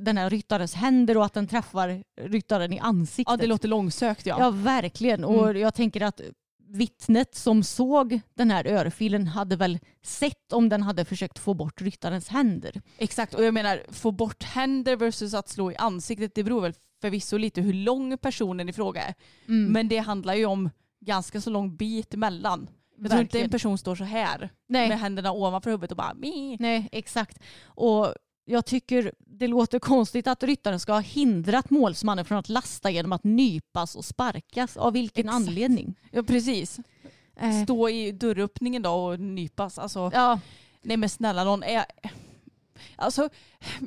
[0.01, 3.32] den här ryttarens händer och att den träffar ryttaren i ansiktet.
[3.32, 4.36] Ja det låter långsökt ja.
[4.38, 5.24] Ja, verkligen.
[5.24, 5.62] Och Mm.
[5.62, 6.20] jag tänker att
[6.68, 11.80] vittnet som såg den här örfilen hade väl sett om den hade försökt få bort
[11.82, 12.82] ryttarens händer.
[12.99, 16.74] Exakt och jag menar få bort händer versus att slå i ansiktet det beror väl
[17.01, 19.14] förvisso lite hur lång personen i fråga är.
[19.49, 19.72] Mm.
[19.72, 20.70] Men det handlar ju om
[21.01, 22.68] ganska så lång bit emellan.
[22.99, 24.88] Jag tror inte en person står så här Nej.
[24.88, 26.57] med händerna ovanför huvudet och bara mi.
[26.61, 27.38] Nej, exakt.
[27.64, 28.14] Och
[28.45, 33.12] jag tycker det låter konstigt att ryttaren ska ha hindrat målsmannen från att lasta genom
[33.12, 34.76] att nypas och sparkas.
[34.76, 35.36] Av vilken Exakt.
[35.49, 35.95] anledning?
[36.11, 36.80] Ja precis.
[37.36, 39.78] Eh, Stå i dörröppningen då och nypas.
[39.78, 40.40] Alltså, ja,
[40.82, 41.62] nej men snälla någon.
[41.62, 41.84] Är,
[42.97, 43.28] alltså,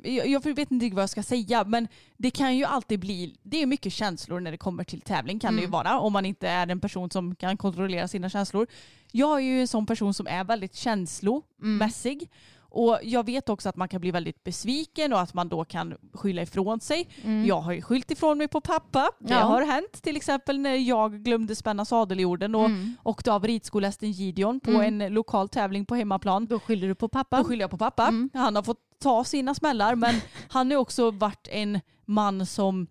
[0.03, 1.87] jag, vet inte vad jag ska säga men
[2.17, 5.53] det kan ju alltid bli, det är mycket känslor när det kommer till tävling kan
[5.55, 5.71] det ju Mm.
[5.71, 8.67] vara om man inte är en person som kan kontrollera sina känslor.
[9.11, 12.29] Jag är ju en sån person som är väldigt känslomässig
[12.75, 15.93] och jag vet också att man kan bli väldigt besviken och att man då kan
[16.13, 17.07] skylla ifrån sig.
[17.23, 17.45] mm.
[17.45, 19.09] Jag har ju skyllt ifrån mig på pappa.
[19.19, 19.39] Det Ja.
[19.39, 22.95] har hänt till exempel när jag glömde spänna sadeljorden och Mm.
[23.03, 25.01] åkte av ridskolästen Gideon på Mm.
[25.01, 26.45] en lokal tävling på hemmaplan.
[26.45, 27.37] Då skyller du på pappa.
[27.37, 28.07] Då skyller jag på pappa.
[28.07, 28.29] Mm.
[28.33, 30.15] Han har fått ta sina smällar men
[30.49, 32.87] han har också varit en man som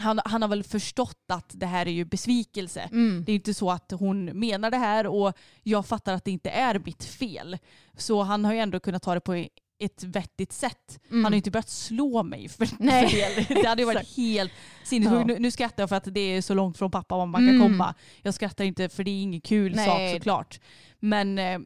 [0.00, 2.80] han, han har väl förstått att det här är ju besvikelse.
[2.92, 3.24] Mm.
[3.26, 5.32] Det är inte så att hon menar det här och
[5.62, 7.58] jag fattar att det inte är mitt fel.
[7.96, 9.46] Så han har ju ändå kunnat ta det på
[9.82, 11.00] ett vettigt sätt.
[11.10, 11.24] Mm.
[11.24, 13.08] Han har ju inte börjat slå mig för, Nej.
[13.08, 13.68] för det.
[13.68, 14.52] Hade ju varit helt
[14.84, 15.30] sinnessjukt.
[15.30, 15.36] Ja.
[15.38, 17.60] Nu, skrattar jag för att det är så långt från pappa man kan Mm.
[17.62, 17.94] komma.
[18.22, 19.86] Jag skrattar inte för det är ingen kul Nej.
[19.86, 20.60] sak såklart.
[20.98, 21.58] Men eh,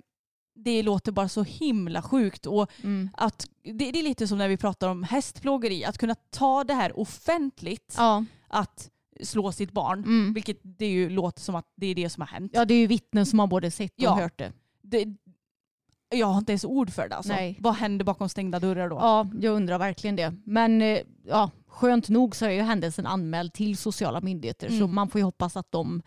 [0.55, 2.47] det låter bara så himla sjukt.
[2.47, 3.11] Och Mm.
[3.15, 5.85] att, det, det är lite som när vi pratar om hästplågeri.
[5.85, 8.25] Att kunna ta det här offentligt, Ja.
[8.49, 8.91] att
[9.23, 9.99] slå sitt barn.
[10.05, 10.33] Mm.
[10.35, 12.53] Vilket det ju låter som att det är det som har hänt.
[12.55, 14.15] ja, det är ju vittnen som har både sett och Ja.
[14.15, 14.53] hört det.
[14.83, 15.07] Det,
[16.15, 17.33] jag har inte ens ord för det alltså.
[17.33, 17.57] Nej.
[17.61, 18.97] Vad händer bakom stängda dörrar då?
[18.97, 20.35] Ja, jag undrar verkligen det.
[20.45, 24.95] Men eh, ja, skönt nog så är ju händelsen anmäld till sociala myndigheter så Mm.
[24.95, 26.03] man får ju hoppas att de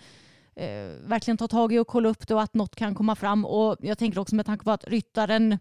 [0.57, 3.45] eh, verkligen tar tag i och kollar upp det och att något kan komma fram.
[3.45, 5.51] Och jag tänker också med tanke på att ryttaren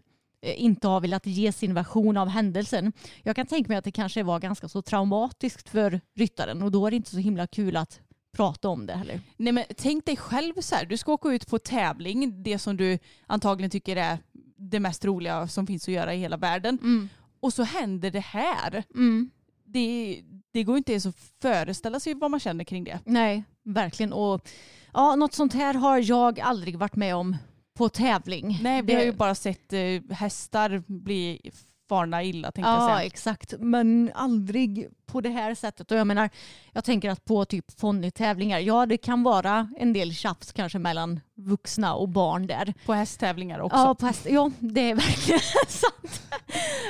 [0.41, 2.93] eh, inte har velat ge sin version av händelsen.
[3.23, 6.87] Jag kan tänka mig att det kanske var ganska så traumatiskt för ryttaren och då
[6.87, 7.99] är det inte så himla kul att
[8.31, 9.21] prata om det heller.
[9.37, 10.85] Nej, men tänk dig själv så här.
[10.85, 14.17] Du ska åka ut på tävling, det som du antagligen tycker är
[14.57, 16.77] det mest roliga som finns att göra i hela världen.
[16.81, 17.09] Mm.
[17.39, 18.83] Och så händer det här.
[18.95, 19.29] Mm.
[19.65, 20.21] Det,
[20.51, 22.99] det går inte ens att föreställa sig vad man känner kring det.
[23.05, 24.13] Nej, verkligen.
[24.13, 24.49] Och
[24.97, 27.37] ja, något sånt här har jag aldrig varit med om
[27.77, 28.59] på tävling.
[28.63, 29.79] Nej, vi har ju bara sett eh,
[30.15, 31.51] hästar bli
[31.89, 33.05] farna illa tänkte jag Ja, säga.
[33.07, 33.53] exakt.
[33.59, 35.91] Men aldrig på det här sättet.
[35.91, 36.29] Och jag menar,
[36.73, 41.19] jag tänker att på typ ponnytävlingar, ja det kan vara en del tjafs kanske mellan
[41.35, 42.73] vuxna och barn där.
[42.85, 43.77] På hästtävlingar också.
[43.77, 46.21] Ja, på häst, ja, det är verkligen sant.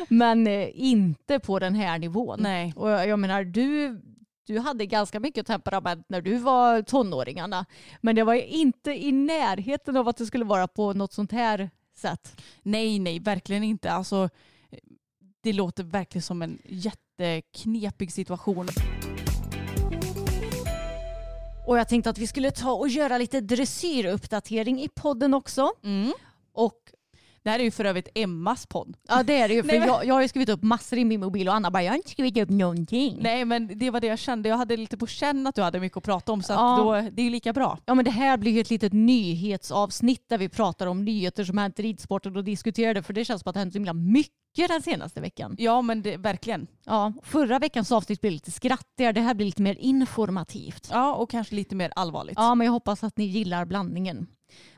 [0.09, 2.39] Men eh, inte på den här nivån.
[2.41, 2.73] Nej.
[2.75, 4.01] Och jag, jag menar, du,
[4.47, 7.65] du hade ganska mycket temperament när du var tonåringarna.
[8.01, 11.31] Men det var ju inte i närheten av att det skulle vara på något sånt
[11.31, 12.41] här sätt.
[12.63, 13.91] nej, nej, verkligen inte.
[13.91, 14.29] Alltså,
[15.41, 18.67] det låter verkligen som en jätteknepig situation.
[21.67, 25.71] Och jag tänkte att vi skulle ta och göra lite dressyruppdatering i podden också.
[25.83, 26.13] Mm.
[26.53, 26.91] Och
[27.47, 28.97] Det här är ju för övrigt Emmas podd.
[29.07, 30.99] ja det är det ju, för Nej, men- jag, jag har ju skrivit upp massor
[30.99, 33.17] i min mobil och Anna bara jag har inte skrivit upp någonting.
[33.21, 34.49] Nej men det var det jag kände.
[34.49, 36.77] Jag hade lite på känn att du hade mycket att prata om så Ja.
[36.77, 37.77] då, det är ju lika bra.
[37.85, 41.57] Ja men det här blir ju ett litet nyhetsavsnitt där vi pratar om nyheter som
[41.57, 43.93] hänt i ridsporten och diskuterar det för det känns som att det hänt så himla
[43.93, 44.31] mycket
[44.67, 45.55] den senaste veckan.
[45.59, 46.67] Ja men det, verkligen.
[46.85, 50.89] Ja, förra veckans avsnitt blev lite skrattigare, det här blir lite mer informativt.
[50.91, 52.33] Ja och kanske lite mer allvarligt.
[52.37, 54.27] Ja, men jag hoppas att ni gillar blandningen.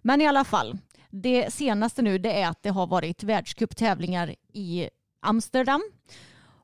[0.02, 0.78] Men i alla fall,
[1.10, 4.90] det senaste nu det är att det har varit världscuptävlingar i
[5.22, 5.82] Amsterdam.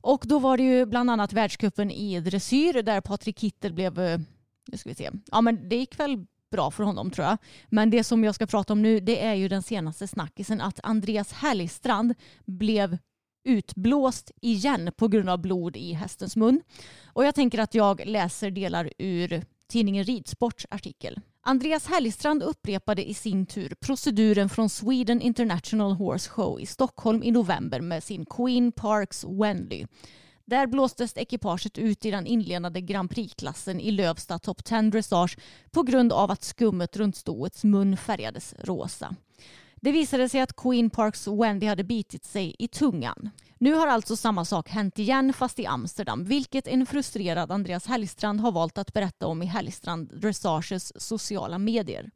[0.02, 4.20] Och då var det ju bland annat världscupen i dressyr där Patrik Kittel blev, eh,
[4.68, 7.38] nu ska vi se, ja men det gick väl bra för honom tror jag.
[7.70, 10.80] Men det som jag ska prata om nu det är ju den senaste snackisen att
[10.84, 12.14] Andreas Hellstrand
[12.46, 12.98] blev
[13.44, 16.62] utblåst igen på grund av blod i hästens mun.
[17.06, 21.20] Och jag tänker att jag läser delar ur tidningen Ridsports artikel.
[21.48, 27.32] Andreas Hellstrand upprepade i sin tur proceduren från Sweden International Horse Show i Stockholm i
[27.32, 29.86] november med sin Queen Parks Wendy.
[30.46, 35.38] Där blåstes ekipaget ut i den inledande Grand Prix-klassen i Lövsta Top 10 Dressage
[35.72, 39.16] på grund av att skummet runt stoets mun färgades rosa.
[39.86, 43.30] Det visade sig att Queen Parks Wendy hade bitit sig i tungan.
[43.58, 48.40] Nu har alltså samma sak hänt igen fast i Amsterdam vilket en frustrerad Andreas Hellstrand
[48.40, 52.12] har valt att berätta om i Hellstrand Dressages sociala medier.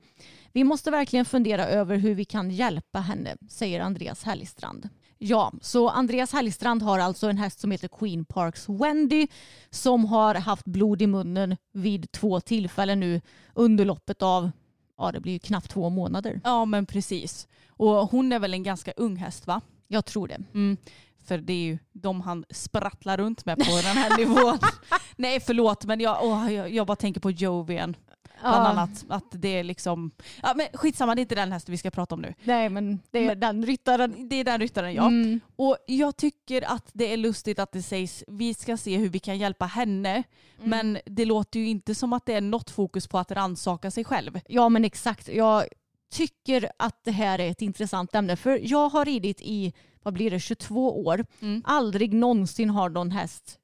[0.54, 4.90] Vi måste verkligen fundera över hur vi kan hjälpa henne, säger Andreas Hellstrand.
[5.18, 9.28] Ja, så Andreas Hellstrand har alltså en häst som heter Queen Parks Wendy
[9.70, 13.22] som har haft blod i munnen vid två tillfällen nu
[13.54, 14.52] under loppet av,
[15.00, 16.42] ja det blir ju knappt två månader.
[16.44, 17.48] Ja men precis.
[17.70, 19.62] Och hon är väl en ganska ung häst va?
[19.88, 20.38] Jag tror det.
[20.54, 20.78] Mm.
[21.26, 24.60] För det är ju de han sprattlar runt med på den här nivån.
[25.16, 27.96] Nej förlåt men jag, åh, jag, jag bara tänker på Jovian.
[28.42, 29.06] Bland annat.
[29.10, 30.12] Att det är liksom,
[30.42, 32.34] ja men skitsamma det är inte den hästen vi ska prata om nu.
[32.44, 34.30] Nej men det är Men- den ryttaren.
[34.30, 35.08] Det är den ryttaren ja.
[35.08, 35.40] Mm.
[35.56, 39.20] Och jag tycker att det är lustigt att det sägs vi ska se hur vi
[39.20, 40.10] kan hjälpa henne.
[40.12, 40.70] Mm.
[40.70, 44.04] Men det låter ju inte som att det är något fokus på att rannsaka sig
[44.04, 44.40] själv.
[44.48, 45.28] Ja men exakt.
[45.28, 45.64] Jag
[46.12, 48.36] tycker att det här är ett intressant ämne.
[48.36, 49.74] För jag har ridit i,
[50.04, 51.26] vad blir det, 22 år.
[51.42, 51.62] Mm.
[51.66, 53.60] Aldrig någonsin har någon häst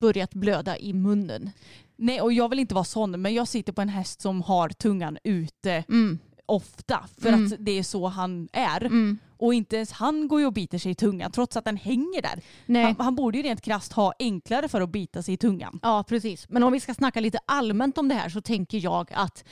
[0.00, 1.50] börjat blöda i munnen.
[1.98, 4.68] Nej och jag vill inte vara sån men jag sitter på en häst som har
[4.68, 6.18] tungan ute Mm.
[6.46, 7.04] ofta.
[7.20, 7.46] För Mm.
[7.46, 8.84] att det är så han är.
[8.84, 9.18] Mm.
[9.36, 12.22] Och inte ens han går ju och biter sig i tungan trots att den hänger
[12.22, 12.42] där.
[12.84, 15.80] Han, han borde ju rent krasst ha enklare för att bita sig i tungan.
[15.82, 16.48] Ja, precis.
[16.48, 19.44] Men om vi ska snacka lite allmänt om det här så tänker jag att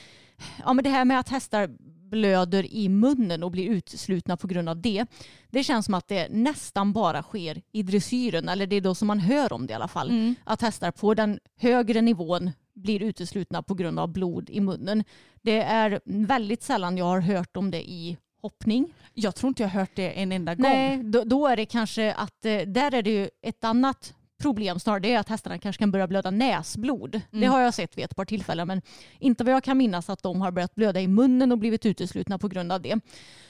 [0.65, 1.69] ja, men det här med att hästar
[2.09, 5.05] blöder i munnen och blir utslutna på grund av det.
[5.49, 9.07] Det känns som att det nästan bara sker i dressyren, eller det är då som
[9.07, 10.35] man hör om det i alla fall.
[10.43, 15.03] Att hästar på den högre nivån blir uteslutna på grund av blod i munnen.
[15.41, 18.93] Det är väldigt sällan jag har hört om det i hoppning.
[19.13, 20.71] Jag tror inte jag har hört det en enda gång.
[20.71, 24.79] Nej, då, då är det kanske att eh, där är det ju ett annat problem
[24.79, 24.99] snarare.
[24.99, 27.21] Det är att hästarna kanske kan börja blöda näsblod.
[27.31, 28.81] Det har jag sett vid ett par tillfällen men
[29.19, 32.39] inte vad jag kan minnas att de har börjat blöda i munnen och blivit uteslutna
[32.39, 32.99] på grund av det.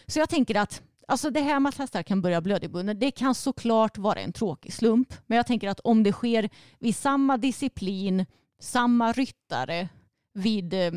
[0.08, 3.00] Så jag tänker att Alltså det här med att hästar kan börja blöda i munnen,
[3.00, 5.14] det kan såklart vara en tråkig slump.
[5.28, 8.26] Men jag tänker att om det sker vid samma disciplin,
[8.60, 9.90] samma ryttare,
[10.34, 10.92] vid eh,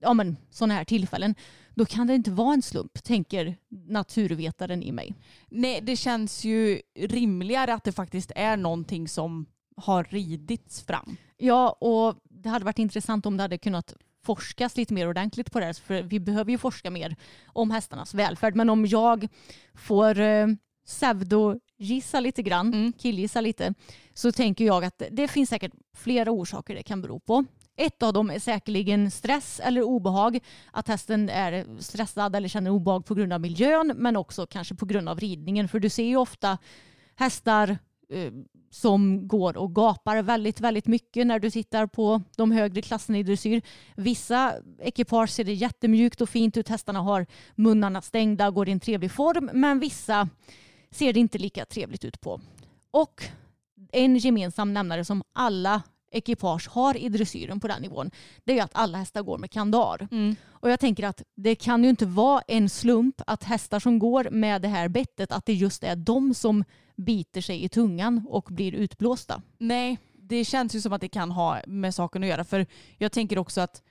[0.00, 1.34] ja, men, sådana här tillfällen,
[1.76, 3.56] då kan det inte vara en slump, tänker
[3.88, 5.14] naturvetaren i mig.
[5.48, 9.46] Nej, det känns ju rimligare att det faktiskt är någonting som
[9.76, 11.16] har ridits fram.
[11.36, 15.60] Ja, och det hade varit intressant om det hade kunnat forskas lite mer ordentligt på
[15.60, 15.72] det här.
[15.72, 17.16] För vi behöver ju forska mer
[17.46, 18.54] om hästarnas välfärd.
[18.56, 19.28] Men om jag
[19.74, 20.46] får eh,
[20.86, 22.92] pseudogissa lite grann, Mm.
[22.92, 23.74] killgissa lite,
[24.14, 27.44] så tänker jag att det finns säkert flera orsaker det kan bero på.
[27.76, 30.38] Ett av dem är säkerligen stress eller obehag.
[30.70, 34.86] Att hästen är stressad eller känner obehag på grund av miljön men också kanske på
[34.86, 35.68] grund av ridningen.
[35.68, 36.58] För du ser ju ofta
[37.14, 38.32] hästar eh,
[38.70, 43.22] som går och gapar väldigt, väldigt mycket när du tittar på de högre klasserna i
[43.22, 43.62] dressyr.
[43.96, 46.68] Vissa ekipage ser det jättemjukt och fint ut.
[46.68, 49.50] Hästarna har munnarna stängda och går i en trevlig form.
[49.52, 50.28] Men vissa
[50.90, 52.40] ser det inte lika trevligt ut på.
[52.90, 53.24] Och
[53.92, 55.82] en gemensam nämnare som alla
[56.16, 58.10] ekipage har i dressyren på den nivån
[58.44, 60.08] det är att alla hästar går med kandar.
[60.50, 64.28] Och jag tänker att det kan ju inte vara en slump att hästar som går
[64.30, 66.64] med det här bettet att det just är de som
[66.96, 69.42] biter sig i tungan och blir utblåsta.
[69.58, 72.44] Nej, det känns ju som att det kan ha med saken att göra.
[72.44, 72.66] För
[72.98, 73.82] jag tänker också att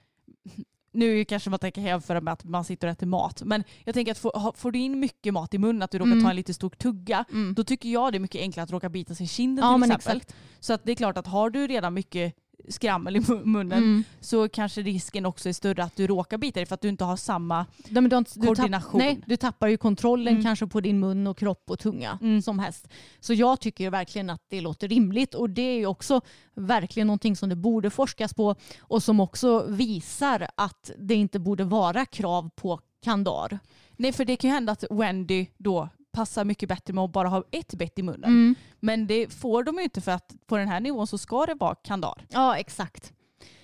[0.95, 3.41] nu kanske man tänker jämföra med att man sitter och äter mat.
[3.45, 4.17] Men jag tänker att
[4.57, 6.23] får, du in mycket mat i munnen, att du råkar Mm.
[6.23, 7.25] ta en lite stor tugga,
[7.55, 9.83] då tycker jag det är mycket enklare att råka bita sig i kinden Ja, till
[9.91, 10.17] exempel.
[10.17, 10.35] exakt.
[10.59, 12.35] Så att det är klart att har du redan mycket
[12.69, 14.03] skrammel i mu- munnen Mm.
[14.19, 17.03] så kanske risken också är större att du råkar bita dig för att du inte
[17.03, 18.97] har samma Nej, du, inte- du, tapp, Koordination.
[18.99, 20.43] nej, du tappar ju kontrollen Mm.
[20.43, 22.41] kanske på din mun och kropp och tunga Mm.
[22.41, 22.87] som häst.
[23.19, 26.21] Så jag tycker ju verkligen att det låter rimligt och det är ju också
[26.53, 31.63] verkligen någonting som det borde forskas på och som också visar att det inte borde
[31.63, 33.59] vara krav på kandar.
[33.97, 37.27] Nej för det kan ju hända att Wendy då passar mycket bättre med att bara
[37.27, 38.29] ha ett bett i munnen.
[38.29, 38.55] Mm.
[38.79, 41.53] Men det får de ju inte för att på den här nivån så ska det
[41.53, 42.25] vara kandar.
[42.29, 43.13] Ja, exakt.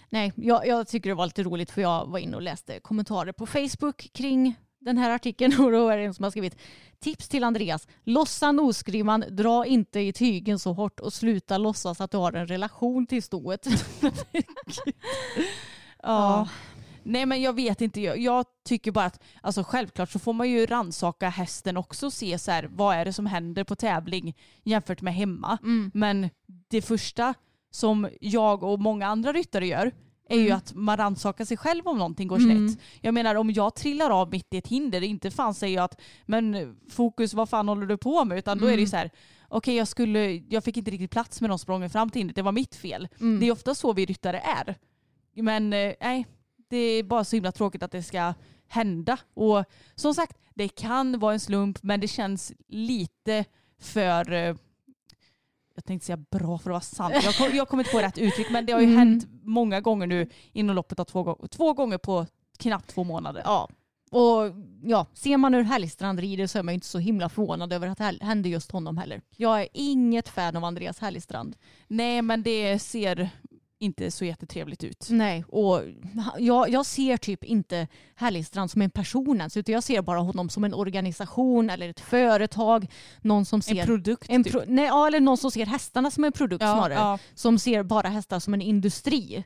[0.09, 3.31] Nej, jag, jag tycker det var lite roligt för jag var inne och läste kommentarer
[3.31, 6.57] på Facebook kring den här artikeln och då är det en som har skrivit
[6.99, 7.87] Tips till Andreas.
[8.03, 12.47] Lossa nosgrimman, dra inte i tygen så hårt och sluta låtsas att du har en
[12.47, 13.67] relation till stoet.
[16.03, 16.47] Ja.
[17.03, 20.49] Nej men jag vet inte, jag, jag tycker bara att alltså självklart så får man
[20.49, 24.35] ju ransaka hästen också och se så här, vad är det som händer på tävling
[24.63, 25.57] jämfört med hemma.
[25.63, 25.91] Mm.
[25.93, 26.29] Men
[26.69, 27.33] det första
[27.71, 29.91] som jag och många andra ryttare gör
[30.29, 30.57] är ju Mm.
[30.57, 32.69] att man rannsakar sig själv om någonting går Mm.
[32.69, 32.81] snett.
[33.01, 36.01] Jag menar om jag trillar av mitt i ett hinder, inte fan säger jag att
[36.25, 38.37] men fokus vad fan håller du på med?
[38.37, 38.89] Utan då är det ju Mm.
[38.89, 39.09] så här,
[39.47, 42.41] okej jag, skulle, jag fick inte riktigt plats med de sprången fram till hindret, det
[42.41, 43.07] var mitt fel.
[43.19, 43.39] Mm.
[43.39, 44.75] Det är ofta så vi ryttare är.
[45.35, 46.25] Men eh, nej,
[46.72, 48.34] det är bara så himla tråkigt att det ska
[48.67, 49.17] hända.
[49.34, 49.63] Och
[49.95, 53.45] som sagt, det kan vara en slump men det känns lite
[53.80, 54.55] för eh,
[55.76, 57.15] jag tänkte säga bra för att vara sant.
[57.24, 58.97] Jag, kom, jag kommer inte på rätt uttryck men det har ju Mm.
[58.97, 62.26] hänt många gånger nu inom loppet av två, gånger- två gånger på
[62.59, 63.41] knappt två månader.
[63.45, 63.69] Ja.
[64.11, 64.51] Och
[64.84, 67.88] ja, ser man hur Hellstrand rider så är man ju inte så himla förvånad över
[67.88, 69.22] att det här hände just honom heller.
[69.38, 71.55] Jag är inget fan av Andreas Hellstrand.
[71.88, 73.30] Nej men det ser
[73.82, 75.07] inte så jättetrevligt ut.
[75.09, 75.82] Nej, och
[76.38, 80.49] jag, jag ser typ inte Hellstrand som en person ens, utan jag ser bara honom
[80.49, 82.88] som en organisation eller ett företag.
[83.21, 83.75] Någon som ser...
[83.75, 84.53] En produkt en typ.
[84.53, 86.93] pro, nej, ja, eller någon som ser hästarna som en produkt Ja, snarare.
[86.93, 87.17] ja.
[87.34, 89.43] Som ser bara hästar som en industri.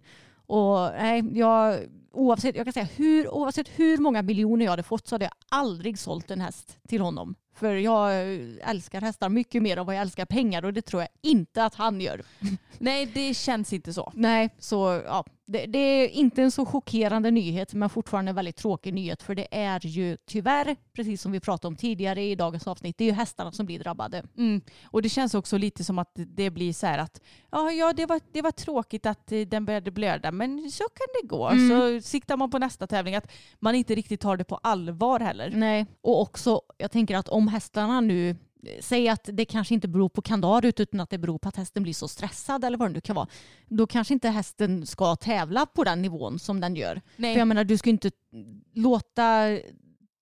[0.47, 1.79] Och nej, jag,
[2.13, 5.33] oavsett, jag kan säga hur, oavsett hur många miljoner jag hade fått så hade jag
[5.49, 7.35] aldrig sålt en häst till honom.
[7.55, 8.13] För jag
[8.61, 11.75] älskar hästar mycket mer än vad jag älskar pengar och det tror jag inte att
[11.75, 12.21] han gör.
[12.77, 14.11] Nej det känns inte så.
[14.15, 18.55] Nej, så ja, det, det är inte en så chockerande nyhet men fortfarande en väldigt
[18.55, 22.67] tråkig nyhet för det är ju tyvärr, precis som vi pratade om tidigare i dagens
[22.67, 24.23] avsnitt, det är ju hästarna som blir drabbade.
[24.37, 24.61] Mm.
[24.85, 28.05] Och det känns också lite som att det blir så här att ja, ja det,
[28.05, 31.47] var, det var tråkigt att eh, den började blöda men så kan det gå.
[31.47, 31.69] Mm.
[31.69, 35.51] Så siktar man på nästa tävling att man inte riktigt tar det på allvar heller.
[35.55, 38.35] Nej, och också jag tänker att om hästarna nu
[38.79, 41.83] Säg att det kanske inte beror på kandar utan att det beror på att hästen
[41.83, 43.27] blir så stressad eller vad det nu kan vara.
[43.67, 47.01] Då kanske inte hästen ska tävla på den nivån som den gör.
[47.15, 47.33] Nej.
[47.33, 48.11] För jag menar du ska inte
[48.73, 49.57] låta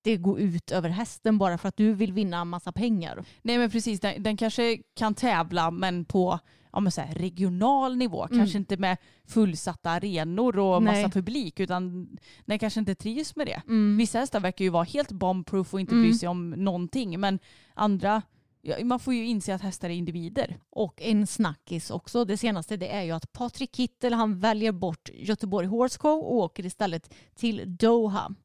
[0.03, 3.25] det gå ut över hästen bara för att du vill vinna massa pengar.
[3.41, 6.39] Nej men precis, den, den kanske kan tävla men på
[6.73, 8.23] ja, men så här, regional nivå.
[8.25, 8.37] Mm.
[8.37, 8.97] Kanske inte med
[9.27, 11.03] fullsatta arenor och Nej.
[11.03, 12.09] massa publik utan
[12.45, 13.61] den kanske inte trivs med det.
[13.67, 13.97] Mm.
[13.97, 16.03] Vissa hästar verkar ju vara helt bombproof och inte Mm.
[16.03, 17.39] bry sig om någonting men
[17.73, 18.21] andra,
[18.61, 20.57] ja, man får ju inse att hästar är individer.
[20.69, 25.09] Och en snackis också, det senaste det är ju att Patrik Kittel han väljer bort
[25.13, 28.35] Göteborg Horse Show och åker istället till Doha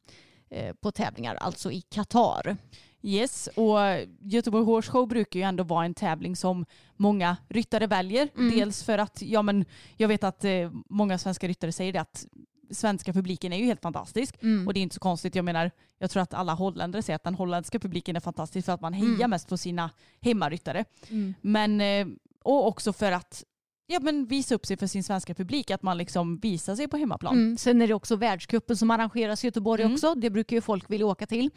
[0.50, 2.56] eh, på tävlingar, alltså i Qatar.
[3.02, 3.78] Yes, och
[4.20, 8.28] Göteborg Horse Show brukar ju ändå vara en tävling som många ryttare väljer.
[8.36, 8.56] Mm.
[8.58, 9.64] Dels för att, ja men
[9.96, 12.26] jag vet att eh, många svenska ryttare säger det att
[12.70, 14.34] svenska publiken är ju helt fantastisk.
[14.66, 17.24] Och det är inte så konstigt, jag menar, jag tror att alla holländare säger att
[17.24, 19.30] den holländska publiken är fantastisk för att man hejar Mm.
[19.30, 19.90] mest på sina
[20.20, 20.84] hemmaryttare.
[21.10, 21.34] Mm.
[21.40, 22.06] Men, eh,
[22.42, 23.44] och också för att
[23.90, 26.96] ja, men visa upp sig för sin svenska publik, att man liksom visar sig på
[26.96, 27.34] hemmaplan.
[27.34, 27.56] Mm.
[27.56, 29.94] Sen är det också världscupen som arrangeras i Göteborg Mm.
[29.94, 30.14] också.
[30.14, 31.50] Det brukar ju folk vilja åka till.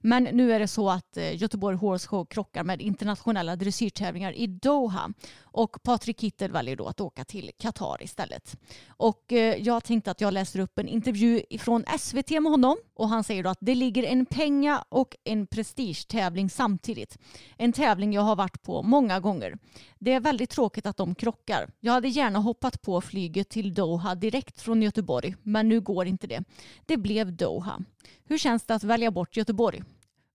[0.00, 4.46] Men nu är det så att eh, Göteborg Horse Show krockar med internationella dressyrtävlingar i
[4.46, 5.12] Doha.
[5.42, 8.56] Och Patrik Kittel väljer då att åka till Qatar istället.
[8.88, 12.76] Och eh, jag tänkte att jag läser upp en intervju från SVT med honom.
[12.94, 17.18] Och han säger då att det ligger en penga och en prestigetävling samtidigt.
[17.56, 19.58] En tävling jag har varit på många gånger.
[20.06, 21.70] Det är väldigt tråkigt att de krockar.
[21.80, 26.26] Jag hade gärna hoppat på flyget till Doha direkt från Göteborg, men nu går inte
[26.26, 26.44] det.
[26.86, 27.80] Det blev Doha.
[28.24, 29.82] Hur känns det att välja bort Göteborg?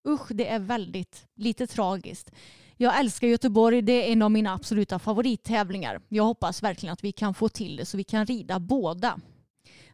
[0.07, 2.32] Usch, det är väldigt lite tragiskt.
[2.78, 6.01] Jag älskar Göteborg, det är en av mina absoluta favorittävlingar.
[6.07, 9.19] Jag hoppas verkligen att vi kan få till det så vi kan rida båda.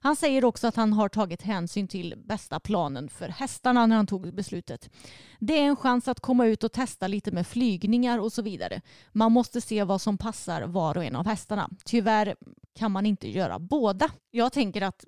[0.01, 4.07] Han säger också att han har tagit hänsyn till bästa planen för hästarna när han
[4.07, 4.89] tog beslutet.
[5.39, 8.81] Det är en chans att komma ut och testa lite med flygningar och så vidare.
[9.11, 11.69] Man måste se vad som passar var och en av hästarna.
[11.85, 12.35] Tyvärr
[12.75, 14.09] kan man inte göra båda.
[14.31, 15.05] Jag tänker att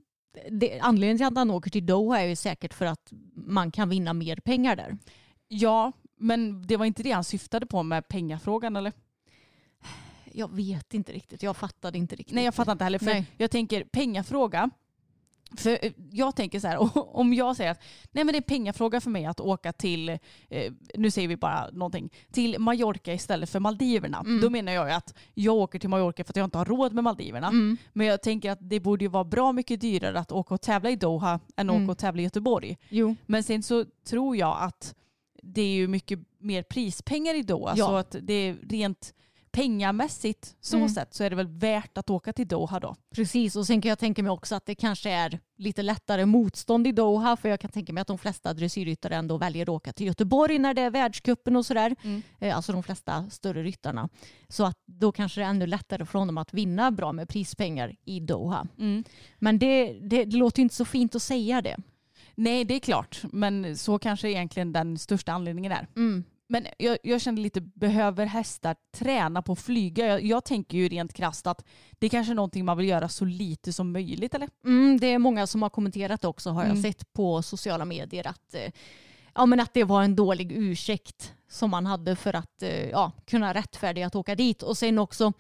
[0.52, 3.90] det, anledningen till att han åker till Doha är ju säkert för att man kan
[3.90, 4.98] vinna mer pengar där.
[5.48, 8.94] Ja, men det var inte det han syftade på med pengafrågan eller?
[10.40, 12.36] Jag vet inte riktigt, jag fattade inte riktigt.
[12.36, 13.00] Nej jag fattar inte heller.
[13.00, 13.26] För Nej.
[13.38, 14.70] jag tänker pengafråga.
[15.58, 16.78] För eh, jag tänker så här,
[17.18, 17.82] om jag säger att
[18.12, 20.10] nej men det är pengafråga för mig att åka till,
[20.50, 24.20] eh, nu säger vi bara någonting, till Mallorca istället för Maldiverna.
[24.20, 24.42] Mm.
[24.42, 26.94] Då menar jag ju att jag åker till Mallorca för att jag inte har råd
[26.94, 27.48] med Maldiverna.
[27.48, 27.78] Mm.
[27.94, 30.90] Men jag tänker att det borde ju vara bra mycket dyrare att åka och tävla
[30.90, 31.84] i Doha än att Mm.
[31.84, 32.78] åka och tävla i Göteborg.
[32.90, 33.16] Jo.
[33.26, 34.96] Men sen så tror jag att
[35.44, 37.74] det är ju mycket mer prispengar i Doha.
[37.78, 37.86] Ja.
[37.86, 39.14] Så att det är rent
[39.52, 40.90] pengamässigt så Mm.
[40.90, 42.96] sett så är det väl värt att åka till Doha då.
[43.16, 46.88] Precis, och sen kan jag tänka mig också att det kanske är lite lättare motstånd
[46.88, 49.94] i Doha för jag kan tänka mig att de flesta dressyrryttare ändå väljer att åka
[49.94, 51.96] till Göteborg när det är världscupen och sådär.
[52.04, 52.22] Mm.
[52.40, 54.10] Eh, Alltså de flesta större ryttarna.
[54.48, 57.96] Så att då kanske det är ännu lättare för honom att vinna bra med prispengar
[58.06, 58.68] i Doha.
[58.78, 59.04] Mm.
[59.40, 61.78] Men det, det, det låter inte så fint att säga det.
[62.36, 65.88] Nej det är klart, men så kanske egentligen den största anledningen är.
[65.96, 66.24] Mm.
[66.52, 70.08] Men jag, jag kände lite, behöver hästar träna på att flyga?
[70.08, 71.66] Jag, jag tänker ju rent krasst att
[72.00, 74.50] det kanske är någonting man vill göra så lite som möjligt eller?
[74.66, 76.84] Mm, det är många som har kommenterat också har jag Mm.
[76.84, 78.72] sett på sociala medier att, eh,
[79.36, 83.12] ja, men att det var en dålig ursäkt som man hade för att eh, ja,
[83.28, 84.64] kunna rättfärdiga att åka dit.
[84.64, 85.34] Och sen också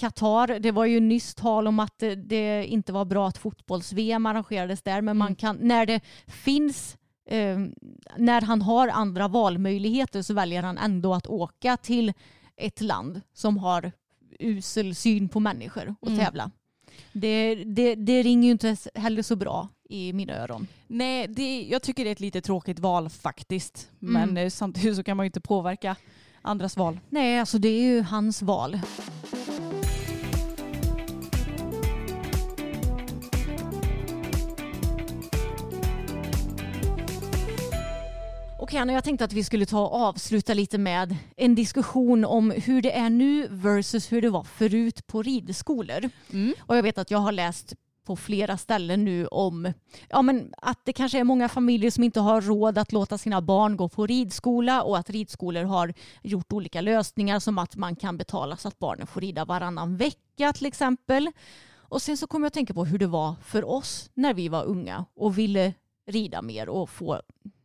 [0.00, 4.26] Qatar, det var ju nyss tal om att eh, det inte var bra att fotbolls-VM
[4.26, 5.36] arrangerades där men man Mm.
[5.36, 6.96] kan, när det finns
[7.30, 7.58] eh,
[8.16, 12.12] när han har andra valmöjligheter så väljer han ändå att åka till
[12.56, 13.92] ett land som har
[14.38, 16.20] usel syn på människor och Mm.
[16.24, 16.50] tävla.
[17.12, 20.66] Det, det, det ringer ju inte heller så bra i mina öron.
[20.86, 23.90] Nej, det, jag tycker det är ett lite tråkigt val faktiskt.
[24.02, 24.12] Mm.
[24.34, 25.96] Men eh, samtidigt så kan man ju inte påverka
[26.42, 27.00] andras val.
[27.08, 28.80] Nej, alltså det är ju hans val.
[38.70, 42.50] Okej Anna, jag tänkte att vi skulle ta och avsluta lite med en diskussion om
[42.50, 46.10] hur det är nu versus hur det var förut på ridskolor.
[46.32, 46.54] Mm.
[46.60, 49.72] Och jag vet att jag har läst på flera ställen nu om
[50.08, 53.40] ja, men att det kanske är många familjer som inte har råd att låta sina
[53.40, 58.16] barn gå på ridskola och att ridskolor har gjort olika lösningar som att man kan
[58.16, 61.30] betala så att barnen får rida varannan vecka till exempel.
[61.74, 64.48] Och sen så kommer jag att tänka på hur det var för oss när vi
[64.48, 65.74] var unga och ville
[66.06, 67.20] rida mer och få,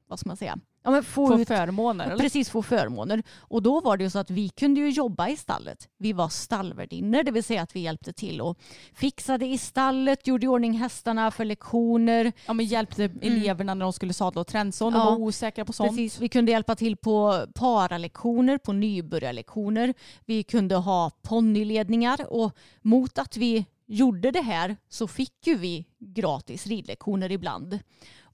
[0.08, 2.18] vad ska man säga, ja, men få, Få ut förmåner eller?
[2.18, 3.24] Precis, få förmåner.
[3.40, 5.90] Och då var det ju så att vi kunde ju jobba i stallet.
[5.98, 8.58] Vi var stallvärdinnor, det vill säga att vi hjälpte till och
[8.94, 12.32] fixade i stallet, gjorde i ordning hästarna för lektioner.
[12.46, 15.08] Ja, men hjälpte eleverna när de skulle sadla och tränsa om de Mm.
[15.08, 15.90] Ja, var osäkra på sånt.
[15.90, 19.94] Precis, vi kunde hjälpa till på paralektioner, på nybörjarlektioner.
[20.26, 25.86] Vi kunde ha ponnyledningar och mot att vi gjorde det här så fick ju vi
[26.00, 27.80] gratis ridlektioner ibland.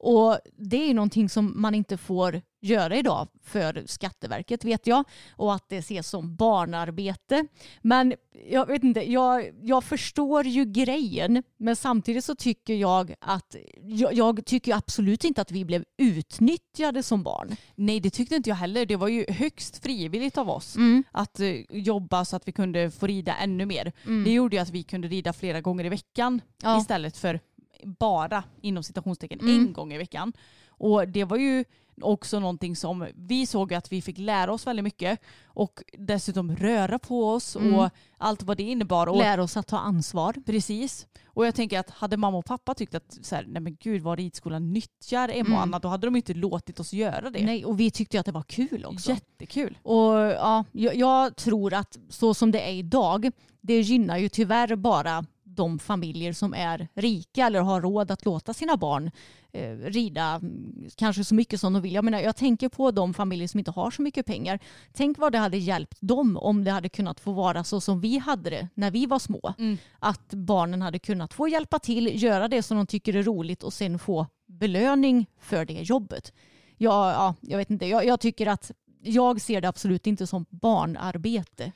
[0.04, 5.04] Och det är ju någonting som man inte får göra idag för Skatteverket vet jag
[5.36, 7.46] och att det ses som barnarbete.
[7.82, 8.14] Men
[8.50, 14.14] jag vet inte, jag, jag förstår ju grejen men samtidigt så tycker jag att jag,
[14.14, 17.56] jag tycker absolut inte att vi blev utnyttjade som barn.
[17.76, 18.86] Nej, det tyckte inte jag heller.
[18.86, 20.76] Det var ju högst frivilligt av oss
[21.12, 23.92] att eh, jobba så att vi kunde få rida ännu mer.
[24.26, 26.78] Det gjorde ju att vi kunde rida flera gånger i veckan Ja.
[26.80, 27.40] istället för
[27.86, 29.60] bara inom citationstecken Mm.
[29.60, 30.34] en gång i veckan.
[30.68, 31.66] Och det var ju
[32.02, 37.00] också någonting som vi såg att vi fick lära oss väldigt mycket och dessutom röra
[37.00, 37.74] på oss Mm.
[37.76, 39.08] och allt vad det innebar.
[39.08, 40.34] Och Lär oss att ta ansvar.
[40.46, 41.08] Precis.
[41.26, 44.02] Och jag tänker att hade mamma och pappa tyckt att så här, nej men gud
[44.02, 45.54] vad ridskolan nyttjar Emma Mm.
[45.54, 47.46] och Anna, då hade de inte låtit oss göra det.
[47.46, 49.12] Nej, och vi tyckte att det var kul också.
[49.12, 49.78] Jättekul.
[49.84, 54.76] Och ja, jag, jag tror att så som det är idag, det gynnar ju tyvärr
[54.76, 55.26] bara
[55.62, 59.12] de familjer som är rika eller har råd att låta sina barn
[59.52, 61.94] eh, rida mm, kanske så mycket som de vill.
[61.94, 64.60] Jag, menar, jag tänker på de familjer som inte har så mycket pengar.
[64.94, 68.18] Tänk vad det hade hjälpt dem om det hade kunnat få vara så som vi
[68.18, 69.54] hade det när vi var små.
[69.58, 69.78] Mm.
[70.00, 73.74] Att barnen hade kunnat få hjälpa till, göra det som de tycker är roligt och
[73.74, 76.34] sen få belöning för det jobbet.
[76.78, 78.72] Ja, ja, jag vet inte, jag, jag tycker att
[79.04, 81.72] jag ser det absolut inte som barnarbete.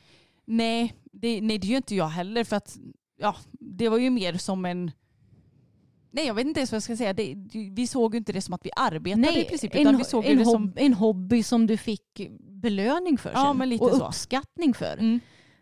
[0.46, 2.78] Nej det, nej, det gör inte jag heller för att
[3.18, 3.36] ja,
[3.78, 4.92] det var ju mer som en
[6.12, 7.14] Nej jag vet inte ens vad jag ska säga.
[7.14, 7.36] Det,
[7.72, 10.26] vi såg ju inte det som att vi arbetade i princip utan en, vi såg
[10.26, 10.74] en, det som...
[10.76, 13.80] en hobby som du fick belöning för Ja, sen.
[13.80, 14.08] och så.
[14.08, 14.94] uppskattning för.
[14.94, 15.20] Mm.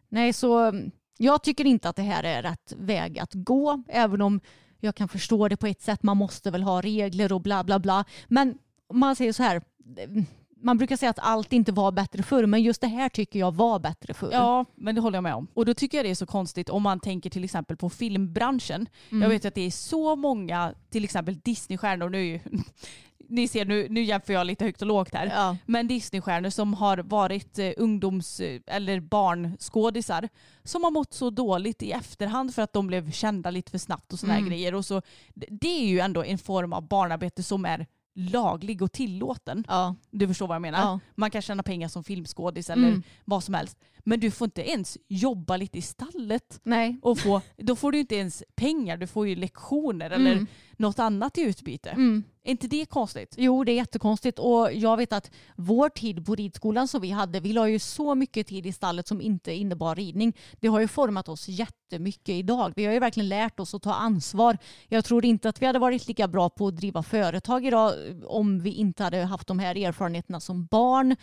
[0.09, 4.21] Nej, så mm, jag tycker inte att det här är rätt väg att gå, även
[4.21, 4.39] om
[4.79, 6.03] jag kan förstå det på ett sätt.
[6.03, 8.05] Man måste väl ha regler och bla bla bla.
[8.27, 8.57] Men
[8.93, 9.61] man säger så här,
[9.97, 10.25] mm,
[10.63, 13.53] man brukar säga att allt inte var bättre förr, men just det här tycker jag
[13.55, 14.29] var bättre förr.
[14.31, 15.47] Ja, men det håller jag med om.
[15.53, 18.87] Och då tycker jag det är så konstigt om man tänker till exempel på filmbranschen.
[19.09, 19.21] Mm.
[19.21, 22.39] Jag vet att det är så många, till exempel Disneystjärnor, nu,
[23.29, 25.25] ni ser nu, nu jämför jag lite högt och lågt här.
[25.25, 25.57] Ja.
[25.65, 30.29] Men Disneystjärnor som har varit eh, ungdoms eh, eller barnskådisar
[30.63, 34.13] som har mått så dåligt i efterhand för att de blev kända lite för snabbt
[34.13, 34.49] och sådana Mm.
[34.49, 34.75] grejer.
[34.75, 35.01] Och så,
[35.35, 37.85] det är ju ändå en form av barnarbete som är
[38.15, 39.63] laglig och tillåten.
[39.67, 39.95] Ja.
[40.11, 40.79] Du förstår vad jag menar?
[40.79, 40.99] Ja.
[41.15, 43.03] Man kan tjäna pengar som filmskådis eller Mm.
[43.25, 43.77] vad som helst.
[44.03, 46.59] Men du får inte ens jobba lite i stallet.
[46.63, 46.99] Nej.
[47.01, 50.47] Och få, då får du inte ens pengar, du får ju lektioner eller Mm.
[50.77, 51.89] något annat i utbyte.
[51.89, 52.23] Mm.
[52.43, 53.35] Är inte det konstigt?
[53.37, 57.39] Jo, det är jättekonstigt och jag vet att vår tid på ridskolan som vi hade,
[57.39, 60.33] vi la ju så mycket tid i stallet som inte innebar ridning.
[60.59, 62.73] Det har ju format oss jättemycket idag.
[62.75, 64.57] Vi har ju verkligen lärt oss att ta ansvar.
[64.87, 67.93] Jag tror inte att vi hade varit lika bra på att driva företag idag
[68.25, 71.15] om vi inte hade haft de här erfarenheterna som barn.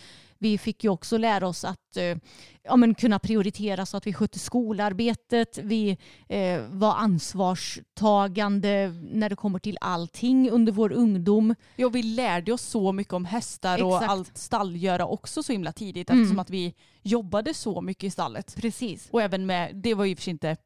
[0.43, 2.17] Vi fick ju också lära oss att eh,
[2.63, 5.59] ja, men kunna prioritera så att vi skötte skolarbetet.
[5.63, 11.55] Vi eh, var ansvarstagande när det kommer till allting under vår ungdom.
[11.77, 14.11] Ja, vi lärde oss så mycket om hästar och Exakt.
[14.11, 16.23] allt stallgöra också så himla tidigt Mm.
[16.23, 18.55] eftersom att vi jobbade så mycket i stallet.
[18.57, 19.09] Precis.
[19.11, 20.57] Och även med, det var ju och för sig inte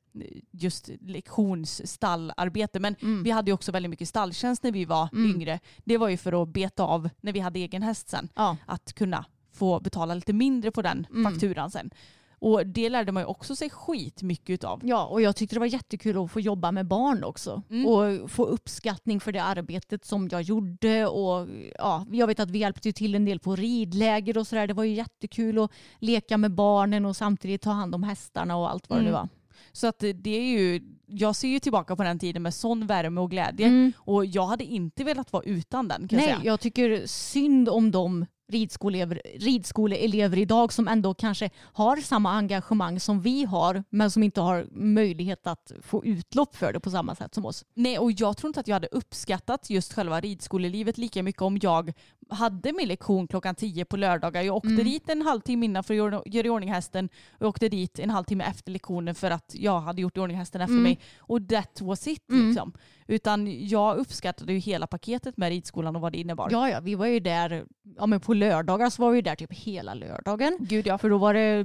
[0.52, 3.22] just lektionsstallarbete men Mm.
[3.22, 5.30] vi hade ju också väldigt mycket stalltjänst när vi var Mm.
[5.30, 5.60] yngre.
[5.84, 8.28] Det var ju för att beta av när vi hade egen häst sen.
[8.34, 8.56] Ja.
[8.66, 9.24] Att kunna
[9.54, 11.32] få betala lite mindre på den Mm.
[11.32, 11.90] fakturan sen.
[12.38, 14.80] Och det lärde man ju också sig skitmycket utav.
[14.84, 17.62] Ja, och jag tyckte det var jättekul att få jobba med barn också.
[17.70, 17.86] Mm.
[17.86, 21.06] Och få uppskattning för det arbetet som jag gjorde.
[21.06, 21.48] Och
[21.78, 24.66] ja, jag vet att vi hjälpte till en del på ridläger och sådär.
[24.66, 28.70] Det var ju jättekul att leka med barnen och samtidigt ta hand om hästarna och
[28.70, 29.20] allt vad det nu Mm.
[29.20, 29.28] var.
[29.72, 33.20] Så att det är ju, jag ser ju tillbaka på den tiden med sån värme
[33.20, 33.66] och glädje.
[33.66, 33.92] Mm.
[33.98, 36.50] Och jag hade inte velat vara utan den kan jag Nej, säga.
[36.50, 43.20] jag tycker synd om de ridskoleelever, ridskoleelever idag som ändå kanske har samma engagemang som
[43.20, 47.34] vi har men som inte har möjlighet att få utlopp för det på samma sätt
[47.34, 47.64] som oss.
[47.74, 51.58] Nej, och jag tror inte att jag hade uppskattat just själva ridskolelivet lika mycket om
[51.62, 51.92] jag
[52.28, 54.42] hade min lektion klockan 10 på lördagar.
[54.42, 54.84] Jag åkte Mm.
[54.84, 57.98] dit en halvtimme innan för att göra göra i ordning hästen och jag åkte dit
[57.98, 60.82] en halvtimme efter lektionen för att jag hade gjort i ordning hästen efter Mm.
[60.82, 60.98] mig.
[61.18, 62.46] Och that was it Mm.
[62.46, 62.72] liksom.
[63.06, 66.48] Utan jag uppskattade ju hela paketet med ridskolan och vad det innebar.
[66.52, 67.64] Ja, ja, vi var ju där,
[67.96, 70.56] ja men på lördagar så var vi där typ hela lördagen.
[70.60, 70.98] Gud ja.
[70.98, 71.64] För då var det,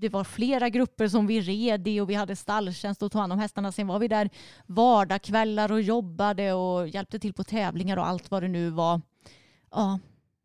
[0.00, 3.32] det var flera grupper som vi red i och vi hade stalltjänst och tog hand
[3.32, 3.72] om hästarna.
[3.72, 4.30] Sen var vi där
[4.66, 9.00] vardagskvällar och jobbade och hjälpte till på tävlingar och allt vad det nu var.
[9.74, 9.98] Ja,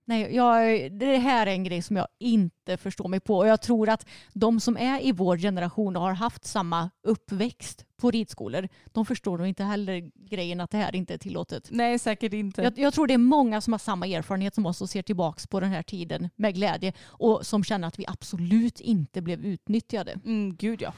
[0.05, 3.61] nej, jag, det här är en grej som jag inte förstår mig på och jag
[3.61, 8.67] tror att de som är i vår generation och har haft samma uppväxt på ridskolor,
[8.85, 11.67] de förstår nog inte heller grejen att det här inte är tillåtet.
[11.71, 12.61] Nej, säkert inte.
[12.61, 15.41] Jag, jag tror det är många som har samma erfarenhet som oss och ser tillbaka
[15.49, 20.11] på den här tiden med glädje och som känner att vi absolut inte blev utnyttjade.
[20.25, 20.93] Mm, gud ja.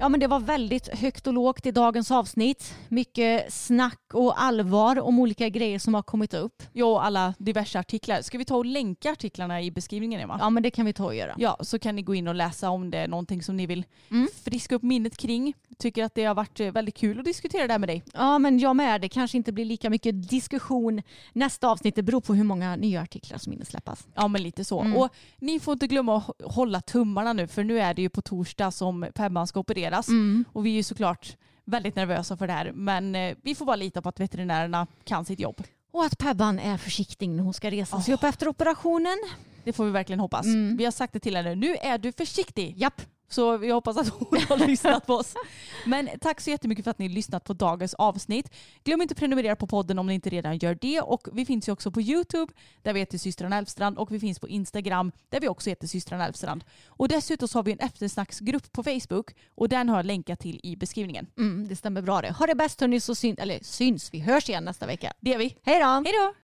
[0.00, 2.74] Ja men det var väldigt högt och lågt i dagens avsnitt.
[2.88, 6.62] Mycket snack och allvar om olika grejer som har kommit upp.
[6.72, 8.22] Jo, och alla diverse artiklar.
[8.22, 10.36] Ska vi ta och länka artiklarna i beskrivningen Emma?
[10.40, 11.34] Ja men det kan vi ta och göra.
[11.38, 13.84] Ja, så kan ni gå in och läsa om det är någonting som ni vill
[14.10, 14.28] Mm.
[14.44, 15.54] friska upp minnet kring.
[15.78, 18.02] Tycker att det har varit eh, väldigt kul att diskutera det här med dig.
[18.14, 19.00] Ja men jag med.
[19.00, 21.94] Det kanske inte blir lika mycket diskussion nästa avsnitt.
[21.96, 24.06] Det beror på hur många nya artiklar som hinner släppas.
[24.14, 24.80] Ja, men lite så.
[24.80, 24.96] Mm.
[24.96, 28.08] Och ni får inte glömma att hå- hålla tummarna nu, för nu är det ju
[28.08, 30.08] på torsdag som Pebban ska opereras.
[30.08, 30.44] Mm.
[30.52, 33.76] Och vi är ju såklart väldigt nervösa för det här, men eh, vi får bara
[33.76, 35.62] lita på att veterinärerna kan sitt jobb.
[35.92, 38.18] Och att Pebban är försiktig när hon ska resa sig Åh.
[38.18, 39.16] upp efter operationen.
[39.64, 40.46] Det får vi verkligen hoppas.
[40.46, 40.76] Mm.
[40.76, 42.74] Vi har sagt det till henne, nu är du försiktig.
[42.76, 43.02] Japp.
[43.28, 45.34] Så vi hoppas att hon har lyssnat på oss.
[45.86, 48.50] Men tack så jättemycket för att ni har lyssnat på dagens avsnitt.
[48.84, 51.00] Glöm inte att prenumerera på podden om ni inte redan gör det.
[51.00, 52.52] Och vi finns ju också på YouTube
[52.82, 56.26] där vi heter systrarna Elfstrand och vi finns på Instagram där vi också heter systrarna
[56.26, 56.64] Elfstrand.
[56.86, 60.60] Och dessutom så har vi en eftersnacksgrupp på Facebook och den har jag länkat till
[60.62, 61.26] i beskrivningen.
[61.38, 62.32] Mm, det stämmer bra det.
[62.32, 65.12] Ha det bäst hörni så syns, eller syns, vi hörs igen nästa vecka.
[65.20, 65.56] Det gör vi.
[65.62, 65.86] Hej då!
[65.86, 66.43] Hej då!